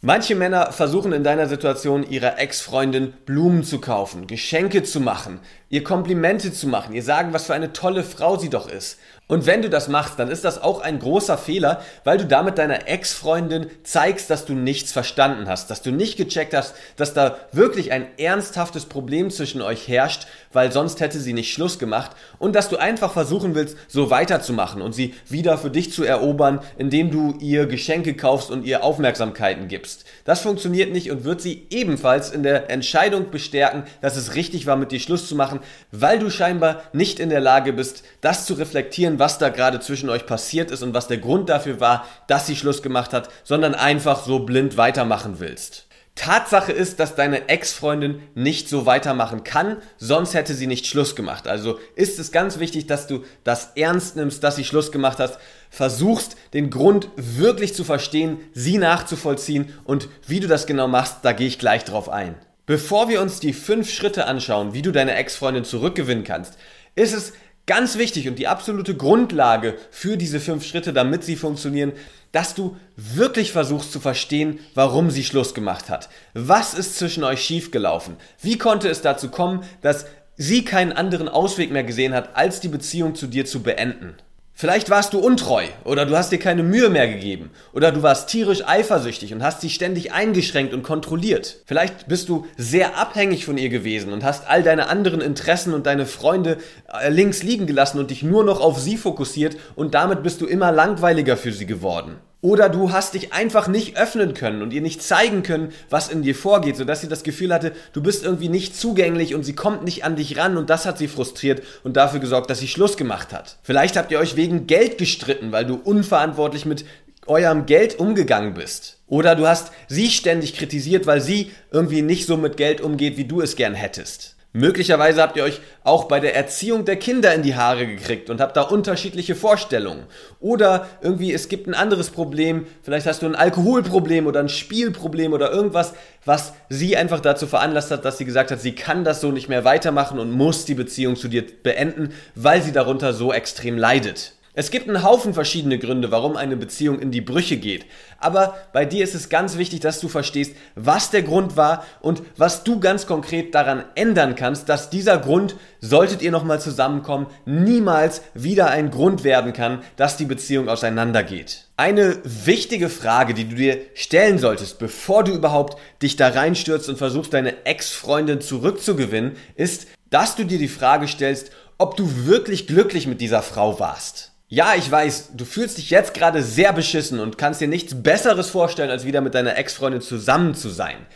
Manche 0.03 0.35
Männer 0.35 0.73
versuchen 0.73 1.13
in 1.13 1.25
deiner 1.25 1.47
Situation 1.47 2.09
ihrer 2.09 2.39
Ex-Freundin 2.39 3.13
Blumen 3.27 3.65
zu 3.65 3.83
kaufen, 3.83 4.27
Geschenke 4.27 4.83
zu 4.83 4.99
machen, 4.99 5.41
ihr 5.69 5.85
Komplimente 5.85 6.55
zu 6.55 6.69
machen, 6.69 6.95
ihr 6.95 7.03
sagen, 7.03 7.35
was 7.35 7.45
für 7.45 7.53
eine 7.53 7.75
tolle 7.75 8.03
Frau 8.03 8.39
sie 8.39 8.49
doch 8.49 8.67
ist. 8.67 8.99
Und 9.31 9.47
wenn 9.47 9.63
du 9.63 9.71
das 9.71 9.87
machst, 9.87 10.19
dann 10.19 10.29
ist 10.29 10.45
das 10.45 10.61
auch 10.61 10.81
ein 10.81 10.99
großer 10.99 11.39
Fehler, 11.39 11.83
weil 12.03 12.19
du 12.19 12.27
damit 12.27 12.59
deiner 12.59 12.89
Ex-Freundin 12.89 13.67
zeigst, 13.85 14.29
dass 14.29 14.45
du 14.45 14.55
nichts 14.55 14.91
verstanden 14.91 15.49
hast, 15.49 15.71
dass 15.71 15.83
du 15.83 15.93
nicht 15.93 16.17
gecheckt 16.17 16.53
hast, 16.53 16.75
dass 16.97 17.15
da 17.15 17.37
wirklich 17.53 17.93
ein 17.93 18.09
ernsthaftes 18.19 18.87
Problem 18.87 19.31
zwischen 19.31 19.63
euch 19.63 19.87
herrscht, 19.87 20.27
weil 20.53 20.73
sonst 20.73 20.99
hätte 20.99 21.21
sie 21.21 21.33
nicht 21.33 21.53
Schluss 21.53 21.79
gemacht 21.79 22.11
und 22.41 22.57
dass 22.57 22.69
du 22.69 22.77
einfach 22.77 23.13
versuchen 23.13 23.55
willst, 23.55 23.77
so 23.87 24.11
weiterzumachen 24.11 24.83
und 24.83 24.97
sie 24.97 25.15
wieder 25.29 25.59
für 25.59 25.71
dich 25.71 25.93
zu 25.93 26.03
erobern, 26.03 26.59
indem 26.77 27.13
du 27.13 27.37
ihr 27.39 27.67
Geschenke 27.67 28.15
kaufst 28.15 28.51
und 28.51 28.65
ihr 28.65 28.83
Aufmerksamkeiten 28.83 29.69
gibst. 29.69 30.07
Das 30.25 30.41
funktioniert 30.41 30.93
nicht 30.93 31.09
und 31.09 31.23
wird 31.23 31.41
sie 31.41 31.69
ebenfalls 31.71 32.33
in 32.33 32.43
der 32.43 32.69
Entscheidung 32.69 33.31
bestärken, 33.31 33.85
dass 34.01 34.17
es 34.17 34.35
richtig 34.35 34.67
war, 34.67 34.75
mit 34.75 34.91
dir 34.91 34.99
Schluss 34.99 35.29
zu 35.29 35.37
machen, 35.37 35.61
weil 35.93 36.19
du 36.19 36.31
scheinbar 36.31 36.83
nicht 36.93 37.21
in 37.21 37.31
der 37.31 37.41
Lage 37.41 37.73
bist, 37.73 38.03
das 38.23 38.45
zu 38.45 38.55
reflektieren, 38.55 39.20
was 39.21 39.39
da 39.39 39.51
gerade 39.51 39.79
zwischen 39.79 40.11
euch 40.11 40.27
passiert 40.27 40.73
ist 40.73 40.83
und 40.83 40.95
was 40.95 41.07
der 41.07 41.19
Grund 41.19 41.49
dafür 41.49 41.79
war, 41.79 42.09
dass 42.27 42.49
sie 42.49 42.57
Schluss 42.57 42.83
gemacht 42.83 43.13
hat, 43.13 43.29
sondern 43.45 43.77
einfach 43.77 44.25
so 44.25 44.41
blind 44.41 44.77
weitermachen 44.77 45.37
willst. 45.39 45.87
Tatsache 46.17 46.73
ist, 46.73 46.99
dass 47.01 47.15
deine 47.15 47.49
Ex-Freundin 47.49 48.21
nicht 48.35 48.69
so 48.69 48.85
weitermachen 48.85 49.45
kann, 49.45 49.77
sonst 49.97 50.35
hätte 50.35 50.55
sie 50.55 50.67
nicht 50.67 50.87
Schluss 50.87 51.15
gemacht. 51.15 51.47
Also 51.47 51.79
ist 51.95 52.19
es 52.19 52.33
ganz 52.33 52.59
wichtig, 52.59 52.87
dass 52.89 53.07
du 53.07 53.25
das 53.45 53.73
ernst 53.77 54.17
nimmst, 54.17 54.43
dass 54.43 54.57
sie 54.57 54.65
Schluss 54.65 54.91
gemacht 54.91 55.19
hast, 55.19 55.39
versuchst 55.71 56.37
den 56.53 56.69
Grund 56.69 57.09
wirklich 57.17 57.75
zu 57.75 57.85
verstehen, 57.85 58.41
sie 58.53 58.77
nachzuvollziehen 58.77 59.73
und 59.85 60.09
wie 60.27 60.41
du 60.41 60.49
das 60.49 60.67
genau 60.67 60.89
machst, 60.89 61.19
da 61.23 61.33
gehe 61.33 61.47
ich 61.47 61.59
gleich 61.59 61.85
drauf 61.85 62.09
ein. 62.09 62.35
Bevor 62.67 63.09
wir 63.09 63.21
uns 63.21 63.41
die 63.41 63.53
fünf 63.53 63.91
Schritte 63.91 64.27
anschauen, 64.27 64.75
wie 64.75 64.83
du 64.83 64.93
deine 64.93 65.15
Ex-Freundin 65.15 65.65
zurückgewinnen 65.65 66.25
kannst, 66.25 66.59
ist 66.97 67.15
es 67.15 67.33
ganz 67.71 67.99
wichtig 67.99 68.27
und 68.27 68.37
die 68.41 68.49
absolute 68.49 68.97
Grundlage 68.97 69.77
für 69.93 70.17
diese 70.17 70.41
fünf 70.41 70.65
Schritte, 70.67 70.93
damit 70.93 71.23
sie 71.23 71.37
funktionieren, 71.37 71.93
dass 72.33 72.57
du 72.57 72.77
wirklich 72.97 73.53
versuchst 73.53 73.93
zu 73.93 74.01
verstehen, 74.01 74.59
warum 74.75 75.13
sie 75.13 75.23
Schluss 75.23 75.55
gemacht 75.55 75.89
hat. 75.89 76.09
Was 76.35 76.75
ist 76.75 76.99
zwischen 76.99 77.23
euch 77.23 77.41
schiefgelaufen? 77.45 78.17
Wie 78.43 78.59
konnte 78.59 78.89
es 78.89 79.03
dazu 79.03 79.29
kommen, 79.29 79.63
dass 79.83 80.07
sie 80.37 80.65
keinen 80.65 80.91
anderen 80.93 81.29
Ausweg 81.29 81.71
mehr 81.71 81.85
gesehen 81.85 82.13
hat, 82.13 82.35
als 82.35 82.59
die 82.59 82.67
Beziehung 82.67 83.15
zu 83.15 83.29
dir 83.29 83.47
zu 83.47 83.63
beenden? 83.63 84.17
Vielleicht 84.61 84.91
warst 84.91 85.15
du 85.15 85.21
untreu 85.21 85.65
oder 85.85 86.05
du 86.05 86.15
hast 86.15 86.33
dir 86.33 86.39
keine 86.39 86.63
Mühe 86.63 86.91
mehr 86.91 87.09
gegeben 87.09 87.49
oder 87.73 87.93
du 87.93 88.03
warst 88.03 88.29
tierisch 88.29 88.63
eifersüchtig 88.69 89.33
und 89.33 89.43
hast 89.43 89.63
sie 89.63 89.71
ständig 89.71 90.13
eingeschränkt 90.13 90.75
und 90.75 90.83
kontrolliert. 90.83 91.63
Vielleicht 91.65 92.09
bist 92.09 92.29
du 92.29 92.47
sehr 92.59 92.99
abhängig 92.99 93.47
von 93.47 93.57
ihr 93.57 93.71
gewesen 93.71 94.13
und 94.13 94.23
hast 94.23 94.47
all 94.51 94.63
deine 94.63 94.91
anderen 94.91 95.23
Interessen 95.23 95.73
und 95.73 95.87
deine 95.87 96.05
Freunde 96.05 96.59
äh, 96.93 97.09
links 97.09 97.43
liegen 97.43 97.67
gelassen 97.67 97.99
und 97.99 98.11
dich 98.11 98.23
nur 98.23 98.45
noch 98.45 98.61
auf 98.61 98.79
sie 98.79 98.99
fokussiert 98.99 99.57
und 99.77 99.95
damit 99.95 100.23
bist 100.23 100.43
du 100.43 100.47
immer 100.47 100.73
langweiliger 100.73 101.39
für 101.39 101.53
sie 101.53 101.65
geworden. 101.65 102.19
Oder 102.43 102.71
du 102.71 102.91
hast 102.91 103.13
dich 103.13 103.35
einfach 103.35 103.69
nicht 103.69 103.99
öffnen 103.99 104.33
können 104.33 104.63
und 104.63 104.73
ihr 104.73 104.81
nicht 104.81 105.03
zeigen 105.03 105.43
können, 105.43 105.73
was 105.91 106.09
in 106.09 106.23
dir 106.23 106.35
vorgeht, 106.35 106.77
sodass 106.77 107.03
sie 107.03 107.09
das 107.09 107.23
Gefühl 107.23 107.53
hatte, 107.53 107.73
du 107.93 108.03
bist 108.03 108.25
irgendwie 108.25 108.49
nicht 108.49 108.75
zugänglich 108.75 109.35
und 109.35 109.45
sie 109.45 109.55
kommt 109.55 109.85
nicht 109.85 110.05
an 110.05 110.17
dich 110.17 110.39
ran 110.39 110.57
und 110.57 110.71
das 110.71 110.87
hat 110.87 110.97
sie 110.97 111.09
frustriert 111.09 111.63
und 111.85 111.99
dafür 111.99 112.19
gesorgt, 112.19 112.49
dass 112.49 112.61
sie 112.61 112.69
Schluss 112.69 112.97
gemacht 112.97 113.35
hat. 113.35 113.59
Vielleicht 113.63 113.97
habt 113.97 114.11
ihr 114.11 114.19
euch 114.19 114.37
wegen 114.37 114.67
Geld 114.67 114.97
gestritten, 114.97 115.53
weil 115.53 115.67
du 115.67 115.75
unverantwortlich 115.75 116.65
mit 116.65 116.87
eurem 117.27 117.67
Geld 117.67 117.99
umgegangen 117.99 118.55
bist. 118.55 118.99
Oder 119.07 119.37
du 119.37 119.47
hast 119.47 119.73
sie 119.89 120.09
ständig 120.09 120.57
kritisiert, 120.57 121.07
weil 121.07 121.21
sie 121.21 121.51
irgendwie 121.71 122.01
nicht 122.01 122.27
so 122.27 122.39
mit 122.39 122.57
Geld 122.57 122.81
umgeht, 122.81 123.19
wie 123.19 123.27
du 123.27 123.43
es 123.43 123.55
gern 123.55 123.75
hättest. 123.75 124.37
Möglicherweise 124.53 125.23
habt 125.23 125.37
ihr 125.37 125.45
euch 125.45 125.61
auch 125.85 126.05
bei 126.05 126.19
der 126.19 126.35
Erziehung 126.35 126.85
der 126.85 126.97
Kinder 126.97 127.33
in 127.33 127.43
die 127.43 127.55
Haare 127.55 127.87
gekriegt 127.87 128.31
und 128.31 128.41
habt 128.41 128.57
da 128.57 128.63
unterschiedliche 128.63 129.37
Vorstellungen. 129.37 130.07
Oder 130.41 130.89
irgendwie 131.03 131.33
es 131.33 131.49
gibt 131.49 131.69
ein 131.69 131.75
anderes 131.75 132.11
Problem, 132.11 132.67
vielleicht 132.83 133.07
hast 133.07 133.23
du 133.23 133.27
ein 133.27 133.37
Alkoholproblem 133.37 134.27
oder 134.27 134.41
ein 134.41 134.49
Spielproblem 134.49 135.33
oder 135.35 135.53
irgendwas, 135.53 135.95
was 136.25 136.53
sie 136.69 136.97
einfach 136.97 137.21
dazu 137.21 137.47
veranlasst 137.47 137.93
hat, 137.93 138.05
dass 138.05 138.19
sie 138.19 138.25
gesagt 138.25 138.51
hat, 138.51 138.61
sie 138.61 138.75
kann 138.75 139.05
das 139.05 139.21
so 139.21 139.31
nicht 139.31 139.49
mehr 139.49 139.65
weitermachen 139.65 140.19
und 140.19 140.33
muss 140.33 140.65
die 140.65 140.75
Beziehung 140.75 141.15
zu 141.15 141.29
dir 141.29 141.45
beenden, 141.63 142.13
weil 142.35 142.61
sie 142.61 142.73
darunter 142.73 143.13
so 143.13 143.33
extrem 143.33 143.79
leidet. 143.79 144.35
Es 144.61 144.71
gibt 144.71 144.91
einen 144.91 145.03
Haufen 145.03 145.33
verschiedene 145.33 145.79
Gründe, 145.79 146.11
warum 146.11 146.37
eine 146.37 146.55
Beziehung 146.55 146.99
in 146.99 147.11
die 147.11 147.23
Brüche 147.23 147.57
geht. 147.57 147.87
Aber 148.19 148.59
bei 148.75 148.85
dir 148.85 149.03
ist 149.03 149.15
es 149.15 149.31
ganz 149.31 149.57
wichtig, 149.57 149.81
dass 149.81 150.01
du 150.01 150.09
verstehst, 150.09 150.55
was 150.75 151.11
der 151.11 151.23
Grund 151.23 151.57
war 151.57 151.83
und 152.03 152.21
was 152.37 152.63
du 152.63 152.79
ganz 152.79 153.07
konkret 153.07 153.55
daran 153.55 153.85
ändern 153.95 154.35
kannst, 154.35 154.69
dass 154.69 154.91
dieser 154.91 155.17
Grund, 155.17 155.57
solltet 155.81 156.21
ihr 156.21 156.31
nochmal 156.31 156.61
zusammenkommen, 156.61 157.29
niemals 157.47 158.21
wieder 158.35 158.69
ein 158.69 158.91
Grund 158.91 159.25
werden 159.25 159.55
kann, 159.55 159.83
dass 159.97 160.19
die 160.19 160.27
Beziehung 160.27 160.69
auseinandergeht. 160.69 161.69
Eine 161.79 162.19
wichtige 162.25 162.91
Frage, 162.91 163.33
die 163.33 163.49
du 163.49 163.57
dir 163.57 163.79
stellen 163.95 164.39
solltest, 164.39 164.79
bevor 164.79 165.25
du 165.25 165.33
überhaupt 165.33 165.79
dich 166.03 166.17
da 166.17 166.29
reinstürzt 166.29 166.91
und 166.91 166.99
versuchst, 166.99 167.33
deine 167.33 167.65
Ex-Freundin 167.65 168.43
zurückzugewinnen, 168.43 169.37
ist, 169.55 169.87
dass 170.11 170.37
du 170.37 170.45
dir 170.45 170.59
die 170.59 170.69
Frage 170.69 171.09
stellst, 171.09 171.51
ob 171.79 171.97
du 171.97 172.27
wirklich 172.27 172.67
glücklich 172.67 173.07
mit 173.07 173.23
dieser 173.23 173.41
Frau 173.41 173.81
warst. 173.81 174.30
Ja, 174.53 174.75
ich 174.75 174.91
weiß, 174.91 175.31
du 175.35 175.45
fühlst 175.45 175.79
dich 175.79 175.91
jetzt 175.91 176.13
gerade 176.13 176.43
sehr 176.43 176.73
beschissen 176.73 177.21
und 177.21 177.39
kannst 177.39 177.61
dir 177.61 177.69
nichts 177.69 178.03
Besseres 178.03 178.51
vorstellen, 178.51 178.91
als 178.91 179.05
wieder 179.05 179.21
mit 179.21 179.37
deiner 179.37 179.57
Ex-Freundin 179.57 180.01
zusammen 180.01 180.57
zu 180.57 180.71
sein. 180.71 181.07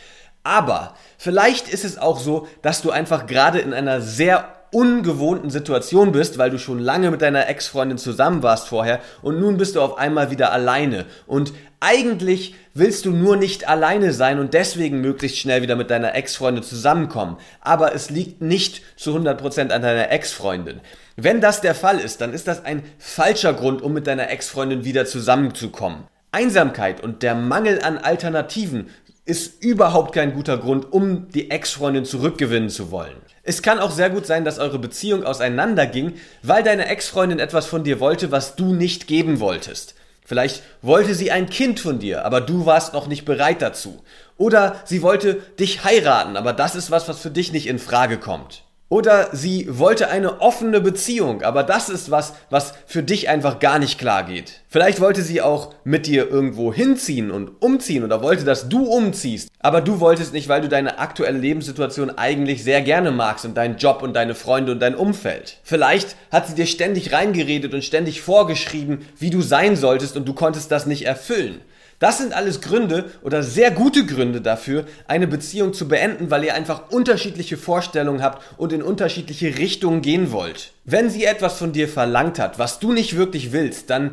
Aber 0.43 0.95
vielleicht 1.17 1.67
ist 1.67 1.83
es 1.83 1.97
auch 1.97 2.17
so, 2.17 2.47
dass 2.61 2.81
du 2.81 2.91
einfach 2.91 3.27
gerade 3.27 3.59
in 3.59 3.73
einer 3.73 3.99
sehr 3.99 4.54
ungewohnten 4.75 5.49
Situation 5.49 6.11
bist, 6.11 6.37
weil 6.37 6.49
du 6.49 6.59
schon 6.59 6.79
lange 6.79 7.09
mit 7.09 7.21
deiner 7.21 7.47
Ex-Freundin 7.47 7.97
zusammen 7.97 8.43
warst 8.43 8.67
vorher 8.67 8.99
und 9.21 9.39
nun 9.39 9.55
bist 9.55 9.77
du 9.77 9.81
auf 9.81 9.97
einmal 9.97 10.31
wieder 10.31 10.51
alleine. 10.51 11.05
Und 11.27 11.53
eigentlich 11.79 12.55
willst 12.73 13.05
du 13.05 13.11
nur 13.11 13.37
nicht 13.37 13.69
alleine 13.69 14.11
sein 14.11 14.37
und 14.37 14.53
deswegen 14.53 14.99
möglichst 14.99 15.37
schnell 15.37 15.61
wieder 15.61 15.77
mit 15.77 15.91
deiner 15.91 16.13
Ex-Freundin 16.13 16.61
zusammenkommen. 16.61 17.37
Aber 17.61 17.95
es 17.95 18.09
liegt 18.09 18.41
nicht 18.41 18.81
zu 18.97 19.15
100% 19.15 19.71
an 19.71 19.81
deiner 19.81 20.11
Ex-Freundin. 20.11 20.81
Wenn 21.15 21.39
das 21.39 21.61
der 21.61 21.73
Fall 21.73 21.99
ist, 21.99 22.19
dann 22.19 22.33
ist 22.33 22.49
das 22.49 22.65
ein 22.65 22.83
falscher 22.97 23.53
Grund, 23.53 23.81
um 23.81 23.93
mit 23.93 24.07
deiner 24.07 24.29
Ex-Freundin 24.29 24.83
wieder 24.83 25.05
zusammenzukommen. 25.05 26.03
Einsamkeit 26.33 27.01
und 27.01 27.23
der 27.23 27.33
Mangel 27.33 27.81
an 27.81 27.97
Alternativen 27.97 28.89
ist 29.23 29.63
überhaupt 29.63 30.13
kein 30.13 30.33
guter 30.33 30.57
Grund, 30.57 30.91
um 30.91 31.29
die 31.29 31.49
Ex-Freundin 31.49 32.03
zurückgewinnen 32.03 32.69
zu 32.69 32.91
wollen. 32.91 33.15
Es 33.47 33.61
kann 33.61 33.79
auch 33.79 33.91
sehr 33.91 34.09
gut 34.09 34.25
sein, 34.25 34.43
dass 34.43 34.57
eure 34.57 34.79
Beziehung 34.79 35.23
auseinanderging, 35.23 36.15
weil 36.41 36.63
deine 36.63 36.87
Ex-Freundin 36.87 37.37
etwas 37.37 37.67
von 37.67 37.83
dir 37.83 37.99
wollte, 37.99 38.31
was 38.31 38.55
du 38.55 38.73
nicht 38.73 39.05
geben 39.05 39.39
wolltest. 39.39 39.93
Vielleicht 40.25 40.63
wollte 40.81 41.13
sie 41.13 41.31
ein 41.31 41.47
Kind 41.47 41.79
von 41.79 41.99
dir, 41.99 42.25
aber 42.25 42.41
du 42.41 42.65
warst 42.65 42.93
noch 42.93 43.05
nicht 43.05 43.23
bereit 43.23 43.61
dazu. 43.61 44.03
Oder 44.37 44.81
sie 44.85 45.03
wollte 45.03 45.35
dich 45.59 45.83
heiraten, 45.83 46.35
aber 46.35 46.53
das 46.53 46.75
ist 46.75 46.89
was, 46.89 47.07
was 47.07 47.19
für 47.19 47.29
dich 47.29 47.51
nicht 47.51 47.67
in 47.67 47.77
Frage 47.77 48.17
kommt. 48.17 48.64
Oder 48.87 49.29
sie 49.31 49.65
wollte 49.67 50.09
eine 50.09 50.41
offene 50.41 50.79
Beziehung, 50.79 51.41
aber 51.41 51.63
das 51.63 51.89
ist 51.89 52.11
was, 52.11 52.33
was 52.51 52.75
für 52.85 53.01
dich 53.01 53.29
einfach 53.29 53.57
gar 53.59 53.79
nicht 53.79 53.97
klar 53.97 54.23
geht. 54.23 54.61
Vielleicht 54.67 55.01
wollte 55.01 55.23
sie 55.23 55.41
auch 55.41 55.73
mit 55.83 56.05
dir 56.05 56.29
irgendwo 56.29 56.71
hinziehen 56.71 57.31
und 57.31 57.63
umziehen 57.63 58.03
oder 58.03 58.21
wollte, 58.21 58.43
dass 58.43 58.69
du 58.69 58.85
umziehst, 58.85 59.49
aber 59.59 59.81
du 59.81 59.99
wolltest 59.99 60.33
nicht, 60.33 60.49
weil 60.49 60.61
du 60.61 60.69
deine 60.69 60.99
aktuelle 60.99 61.39
Lebenssituation 61.39 62.11
eigentlich 62.11 62.63
sehr 62.63 62.83
gerne 62.83 63.09
magst 63.09 63.43
und 63.43 63.57
deinen 63.57 63.77
Job 63.77 64.03
und 64.03 64.13
deine 64.13 64.35
Freunde 64.35 64.73
und 64.73 64.79
dein 64.79 64.93
Umfeld. 64.93 65.57
Vielleicht 65.63 66.15
hat 66.31 66.47
sie 66.47 66.53
dir 66.53 66.67
ständig 66.67 67.11
reingeredet 67.11 67.73
und 67.73 67.83
ständig 67.83 68.21
vorgeschrieben, 68.21 69.07
wie 69.17 69.31
du 69.31 69.41
sein 69.41 69.75
solltest 69.75 70.15
und 70.15 70.27
du 70.27 70.33
konntest 70.33 70.71
das 70.71 70.85
nicht 70.85 71.07
erfüllen. 71.07 71.61
Das 71.99 72.17
sind 72.17 72.33
alles 72.33 72.59
Gründe 72.59 73.11
oder 73.21 73.41
sehr 73.41 73.71
gute 73.71 74.05
Gründe 74.05 74.41
dafür, 74.41 74.85
eine 75.07 75.27
Beziehung 75.27 75.73
zu 75.73 75.87
beenden, 75.87 76.29
weil 76.29 76.43
ihr 76.43 76.53
einfach 76.53 76.89
unterschiedliche 76.89 77.55
Vorstellungen 77.57 78.21
habt 78.21 78.43
und 78.57 78.73
in 78.73 78.83
unterschiedliche 78.83 79.57
Richtungen 79.57 80.01
gehen 80.01 80.31
wollt. 80.31 80.73
Wenn 80.83 81.09
sie 81.09 81.23
etwas 81.23 81.57
von 81.57 81.71
dir 81.71 81.87
verlangt 81.87 82.37
hat, 82.37 82.59
was 82.59 82.79
du 82.79 82.91
nicht 82.91 83.15
wirklich 83.15 83.53
willst, 83.53 83.89
dann 83.89 84.11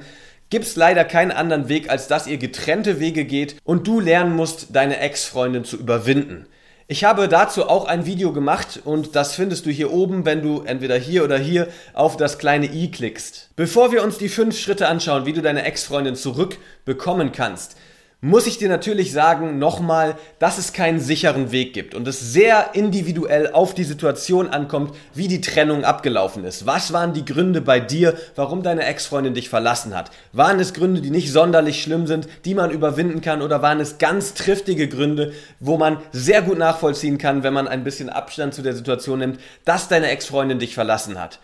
gibt 0.49 0.67
es 0.67 0.77
leider 0.77 1.05
keinen 1.05 1.33
anderen 1.33 1.69
Weg, 1.69 1.91
als 1.91 2.09
dass 2.09 2.27
ihr 2.27 2.37
getrennte 2.37 3.01
Wege 3.01 3.25
geht 3.25 3.57
und 3.65 3.87
du 3.87 4.01
lernen 4.01 4.37
musst, 4.37 4.69
deine 4.77 4.99
Ex-Freundin 4.99 5.65
zu 5.65 5.77
überwinden. 5.77 6.47
Ich 6.89 7.05
habe 7.05 7.29
dazu 7.29 7.69
auch 7.69 7.87
ein 7.87 8.07
Video 8.07 8.33
gemacht 8.33 8.81
und 8.85 9.15
das 9.15 9.35
findest 9.35 9.67
du 9.67 9.71
hier 9.71 9.93
oben, 9.93 10.25
wenn 10.25 10.43
du 10.43 10.63
entweder 10.63 10.97
hier 10.97 11.23
oder 11.23 11.39
hier 11.39 11.69
auf 11.95 12.17
das 12.17 12.39
kleine 12.39 12.67
i 12.67 12.91
klickst. 12.91 13.51
Bevor 13.55 13.93
wir 13.93 14.03
uns 14.03 14.19
die 14.19 14.29
fünf 14.29 14.59
Schritte 14.59 14.89
anschauen, 14.89 15.25
wie 15.25 15.33
du 15.33 15.43
deine 15.43 15.65
Ex-Freundin 15.65 16.17
zurückbekommen 16.17 17.31
kannst, 17.33 17.77
muss 18.25 18.47
ich 18.47 18.57
dir 18.57 18.69
natürlich 18.69 19.11
sagen, 19.11 19.59
nochmal, 19.59 20.17
dass 20.39 20.57
es 20.57 20.73
keinen 20.73 21.01
sicheren 21.01 21.51
Weg 21.51 21.75
gibt 21.75 21.93
und 21.93 22.07
es 22.07 22.21
sehr 22.21 22.71
individuell 22.75 23.51
auf 23.53 23.75
die 23.75 23.83
Situation 23.83 24.47
ankommt, 24.47 24.95
wie 25.13 25.27
die 25.27 25.41
Trennung 25.41 25.85
abgelaufen 25.85 26.45
ist. 26.45 26.65
Was 26.65 26.93
waren 26.93 27.15
die 27.15 27.25
Gründe 27.25 27.61
bei 27.61 27.81
dir, 27.81 28.17
warum 28.37 28.63
deine 28.63 28.85
Ex-Freundin 28.85 29.35
dich 29.35 29.49
verlassen 29.49 29.97
hat? 29.97 30.13
Waren 30.33 30.61
es 30.61 30.73
Gründe, 30.73 31.01
die 31.01 31.11
nicht 31.11 31.33
sonderlich 31.33 31.83
schlimm 31.83 32.07
sind, 32.07 32.29
die 32.45 32.55
man 32.55 32.71
überwinden 32.71 33.23
kann 33.23 33.43
oder 33.43 33.61
waren 33.61 33.81
es 33.81 33.99
ganz 33.99 34.35
triftige 34.35 34.87
Gründe, 34.87 35.33
wo 35.59 35.77
man 35.77 35.99
sehr 36.13 36.43
gut 36.43 36.59
nachvollziehen 36.59 37.19
kann, 37.19 37.43
wenn 37.43 37.53
man 37.53 37.67
ein 37.67 37.83
bisschen 37.83 38.09
Abstand 38.09 38.55
zu 38.55 38.63
der 38.63 38.75
Situation 38.75 39.19
nimmt, 39.19 39.41
dass 39.65 39.89
deine 39.89 40.09
Ex-Freundin 40.11 40.61
dich 40.61 40.77
verlassen 40.77 41.21
hat? 41.21 41.41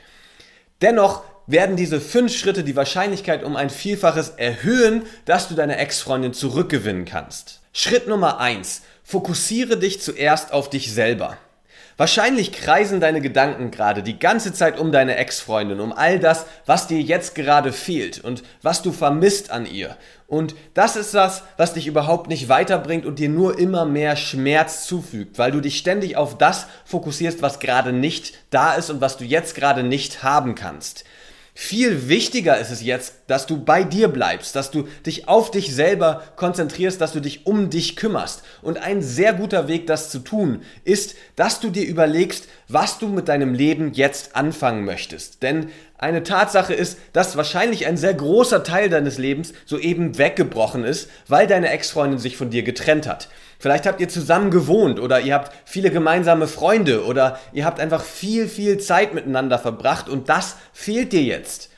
Dennoch 0.81 1.25
werden 1.49 1.75
diese 1.75 2.01
fünf 2.01 2.37
Schritte 2.37 2.63
die 2.63 2.77
Wahrscheinlichkeit 2.77 3.43
um 3.43 3.57
ein 3.57 3.71
Vielfaches 3.71 4.35
erhöhen, 4.37 5.03
dass 5.25 5.49
du 5.49 5.55
deine 5.55 5.79
Ex-Freundin 5.79 6.35
zurückgewinnen 6.35 7.05
kannst. 7.05 7.61
Schritt 7.73 8.07
Nummer 8.07 8.39
eins: 8.39 8.83
Fokussiere 9.03 9.79
dich 9.79 10.01
zuerst 10.01 10.53
auf 10.53 10.71
dich 10.71 10.93
selber. 10.93 11.39
Wahrscheinlich 11.99 12.53
kreisen 12.53 13.01
deine 13.01 13.21
Gedanken 13.21 13.73
gerade 13.73 14.05
die 14.05 14.21
ganze 14.21 14.53
Zeit 14.53 14.79
um 14.79 14.93
deine 14.93 15.17
Ex-Freundin, 15.17 15.81
um 15.81 15.93
all 15.93 16.21
das, 16.21 16.47
was 16.65 16.87
dir 16.87 17.01
jetzt 17.01 17.35
gerade 17.35 17.73
fehlt 17.73 18.23
und 18.23 18.45
was 18.63 18.83
du 18.83 18.93
vermisst 18.93 19.51
an 19.51 19.67
ihr. 19.67 19.97
Und 20.29 20.55
das 20.75 20.95
ist 20.95 21.13
das, 21.13 21.43
was 21.57 21.75
dich 21.75 21.89
überhaupt 21.89 22.29
nicht 22.29 22.49
weiterbringt 22.49 23.05
und 23.05 23.19
dir 23.19 23.29
nur 23.29 23.59
immer 23.59 23.85
mehr 23.85 24.15
Schmerz 24.15 24.87
zufügt, 24.87 25.39
weil 25.39 25.51
du 25.51 25.61
dich 25.61 25.77
ständig 25.77 26.17
auf 26.17 26.39
das 26.39 26.69
fokussierst, 26.85 27.43
was 27.43 27.59
gerade 27.59 27.93
nicht 27.93 28.35
da 28.51 28.75
ist 28.75 28.91
und 28.91 29.01
was 29.01 29.17
du 29.17 29.25
jetzt 29.25 29.57
gerade 29.57 29.83
nicht 29.83 30.23
haben 30.23 30.55
kannst. 30.55 31.05
Viel 31.61 32.09
wichtiger 32.09 32.57
ist 32.61 32.71
es 32.71 32.85
jetzt, 32.85 33.15
dass 33.27 33.47
du 33.47 33.57
bei 33.65 33.83
dir 33.83 34.07
bleibst, 34.07 34.55
dass 34.55 34.71
du 34.71 34.87
dich 35.05 35.27
auf 35.27 35.51
dich 35.51 35.75
selber 35.75 36.23
konzentrierst, 36.37 37.01
dass 37.01 37.13
du 37.13 37.19
dich 37.19 37.47
um 37.47 37.69
dich 37.69 37.97
kümmerst. 37.97 38.45
Und 38.63 38.79
ein 38.79 39.03
sehr 39.03 39.33
guter 39.33 39.67
Weg, 39.67 39.89
das 39.89 40.09
zu 40.09 40.21
tun, 40.21 40.63
ist, 40.85 41.17
dass 41.35 41.59
du 41.59 41.71
dir 41.71 41.85
überlegst, 41.85 42.47
was 42.69 43.01
du 43.01 43.09
mit 43.09 43.27
deinem 43.27 43.55
Leben 43.55 43.93
jetzt 43.93 44.37
anfangen 44.37 44.85
möchtest. 44.85 45.43
Denn 45.43 45.71
eine 45.99 46.23
Tatsache 46.23 46.75
ist, 46.75 46.97
dass 47.13 47.37
wahrscheinlich 47.37 47.89
ein 47.89 47.97
sehr 47.97 48.15
großer 48.15 48.63
Teil 48.63 48.89
deines 48.89 49.19
Lebens 49.19 49.53
soeben 49.67 50.17
weggebrochen 50.17 50.85
ist, 50.85 51.11
weil 51.27 51.49
deine 51.49 51.71
Ex-Freundin 51.71 52.21
sich 52.21 52.37
von 52.37 52.51
dir 52.51 52.63
getrennt 52.63 53.09
hat. 53.09 53.29
Vielleicht 53.59 53.87
habt 53.87 54.01
ihr 54.01 54.09
zusammen 54.09 54.51
gewohnt 54.51 55.01
oder 55.01 55.21
ihr 55.21 55.35
habt 55.35 55.53
viele 55.65 55.91
gemeinsame 55.91 56.47
Freunde 56.47 57.05
oder 57.05 57.39
ihr 57.53 57.65
habt 57.65 57.81
einfach 57.81 58.03
viel, 58.03 58.49
viel 58.49 58.79
Zeit 58.79 59.15
miteinander 59.15 59.59
verbracht 59.59 60.09
und 60.09 60.29
das 60.29 60.57
fehlt 60.73 61.13
dir 61.13 61.23
jetzt. 61.23 61.71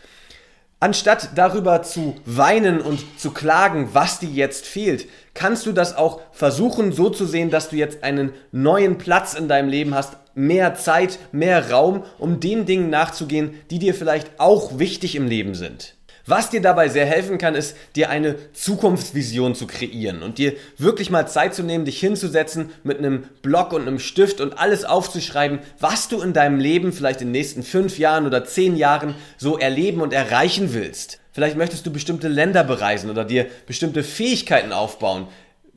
Anstatt 0.83 1.31
darüber 1.35 1.83
zu 1.83 2.17
weinen 2.25 2.81
und 2.81 3.21
zu 3.21 3.33
klagen, 3.33 3.91
was 3.93 4.19
dir 4.19 4.31
jetzt 4.31 4.67
fehlt, 4.67 5.09
kannst 5.35 5.67
du 5.67 5.73
das 5.73 5.95
auch 5.95 6.23
versuchen 6.33 6.93
so 6.93 7.11
zu 7.11 7.27
sehen, 7.27 7.51
dass 7.51 7.69
du 7.69 7.77
jetzt 7.77 8.03
einen 8.03 8.33
neuen 8.51 8.97
Platz 8.97 9.35
in 9.35 9.47
deinem 9.47 9.69
Leben 9.69 9.95
hast, 9.95 10.17
mehr 10.35 10.75
Zeit, 10.75 11.19
mehr 11.33 11.71
Raum, 11.71 12.05
um 12.19 12.41
den 12.41 12.65
Dingen 12.65 12.89
nachzugehen, 12.89 13.55
die 13.71 13.79
dir 13.79 13.95
vielleicht 13.95 14.31
auch 14.39 14.79
wichtig 14.79 15.17
im 15.17 15.27
Leben 15.27 15.55
sind. 15.55 15.97
Was 16.27 16.51
dir 16.51 16.61
dabei 16.61 16.89
sehr 16.89 17.07
helfen 17.07 17.39
kann, 17.39 17.55
ist, 17.55 17.77
dir 17.97 18.11
eine 18.11 18.37
Zukunftsvision 18.53 19.55
zu 19.55 19.67
kreieren 19.67 20.23
und 20.23 20.39
dir 20.39 20.55
wirklich 20.79 21.11
mal 21.11 21.27
Zeit 21.27 21.55
zu 21.55 21.63
nehmen, 21.63 21.85
dich 21.85 21.99
hinzusetzen 22.01 22.71
mit 22.85 22.99
einem 22.99 23.25
Block 23.43 23.73
und 23.73 23.83
einem 23.83 23.99
Stift 23.99 24.41
und 24.41 24.59
alles 24.59 24.85
aufzuschreiben, 24.85 25.61
was 25.79 26.09
du 26.09 26.21
in 26.21 26.33
deinem 26.33 26.61
Leben 26.61 26.93
vielleicht 26.93 27.21
in 27.21 27.29
den 27.29 27.33
nächsten 27.33 27.63
fünf 27.63 27.99
Jahren 27.99 28.27
oder 28.27 28.45
zehn 28.45 28.77
Jahren 28.77 29.15
so 29.39 29.59
erleben 29.59 30.01
und 30.01 30.13
erreichen 30.13 30.75
willst. 30.75 31.21
Vielleicht 31.33 31.57
möchtest 31.57 31.87
du 31.87 31.93
bestimmte 31.93 32.29
Länder 32.29 32.65
bereisen 32.65 33.09
oder 33.09 33.25
dir 33.25 33.47
bestimmte 33.67 34.03
Fähigkeiten 34.03 34.73
aufbauen, 34.73 35.29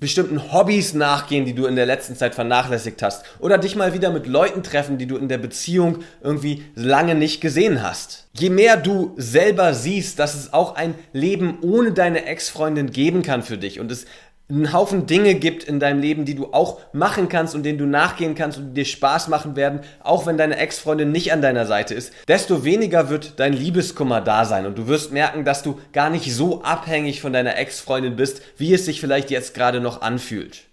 bestimmten 0.04 0.52
Hobbys 0.52 0.94
nachgehen, 0.94 1.46
die 1.46 1.56
du 1.56 1.66
in 1.66 1.76
der 1.76 1.86
letzten 1.86 2.16
Zeit 2.16 2.36
vernachlässigt 2.36 3.02
hast. 3.02 3.26
Oder 3.40 3.58
dich 3.58 3.76
mal 3.76 3.94
wieder 3.94 4.12
mit 4.12 4.28
Leuten 4.28 4.62
treffen, 4.62 4.98
die 4.98 5.08
du 5.08 5.18
in 5.18 5.30
der 5.30 5.38
Beziehung 5.38 6.00
irgendwie 6.22 6.66
lange 6.76 7.16
nicht 7.16 7.42
gesehen 7.42 7.82
hast. 7.82 8.28
Je 8.38 8.50
mehr 8.50 8.78
du 8.78 9.14
selber 9.16 9.74
siehst, 9.74 10.20
dass 10.20 10.36
es 10.36 10.52
auch 10.52 10.76
ein 10.76 10.94
Leben 11.14 11.60
ohne 11.62 11.94
deine 11.94 12.26
Ex-Freundin 12.26 12.92
geben 12.92 13.22
kann 13.24 13.44
für 13.44 13.58
dich 13.58 13.80
und 13.80 13.92
es 13.92 14.06
einen 14.50 14.74
Haufen 14.74 15.06
Dinge 15.06 15.36
gibt 15.36 15.64
in 15.64 15.80
deinem 15.80 16.02
Leben, 16.02 16.26
die 16.26 16.36
du 16.36 16.54
auch 16.54 16.80
machen 16.92 17.30
kannst 17.30 17.56
und 17.56 17.64
denen 17.64 17.78
du 17.78 17.86
nachgehen 17.86 18.36
kannst 18.36 18.58
und 18.58 18.70
die 18.70 18.82
dir 18.82 18.86
Spaß 18.86 19.30
machen 19.30 19.56
werden, 19.56 19.80
auch 20.04 20.26
wenn 20.26 20.38
deine 20.38 20.58
Ex-Freundin 20.58 21.12
nicht 21.12 21.32
an 21.32 21.42
deiner 21.42 21.66
Seite 21.66 21.94
ist, 21.94 22.12
desto 22.28 22.64
weniger 22.64 23.10
wird 23.10 23.40
dein 23.40 23.54
Liebeskummer 23.54 24.22
da 24.22 24.46
sein 24.46 24.66
und 24.66 24.78
du 24.78 24.88
wirst 24.88 25.12
merken, 25.12 25.46
dass 25.46 25.64
du 25.64 25.80
gar 25.94 26.10
nicht 26.10 26.34
so 26.34 26.62
abhängig 26.64 27.22
von 27.22 27.34
deiner 27.34 27.58
Ex-Freundin 27.58 28.16
bist, 28.16 28.42
wie 28.58 28.74
es 28.74 28.86
sich 28.86 29.00
vielleicht 29.00 29.32
jetzt 29.32 29.54
gerade 29.54 29.80
noch 29.80 30.02
anfühlt. 30.02 30.64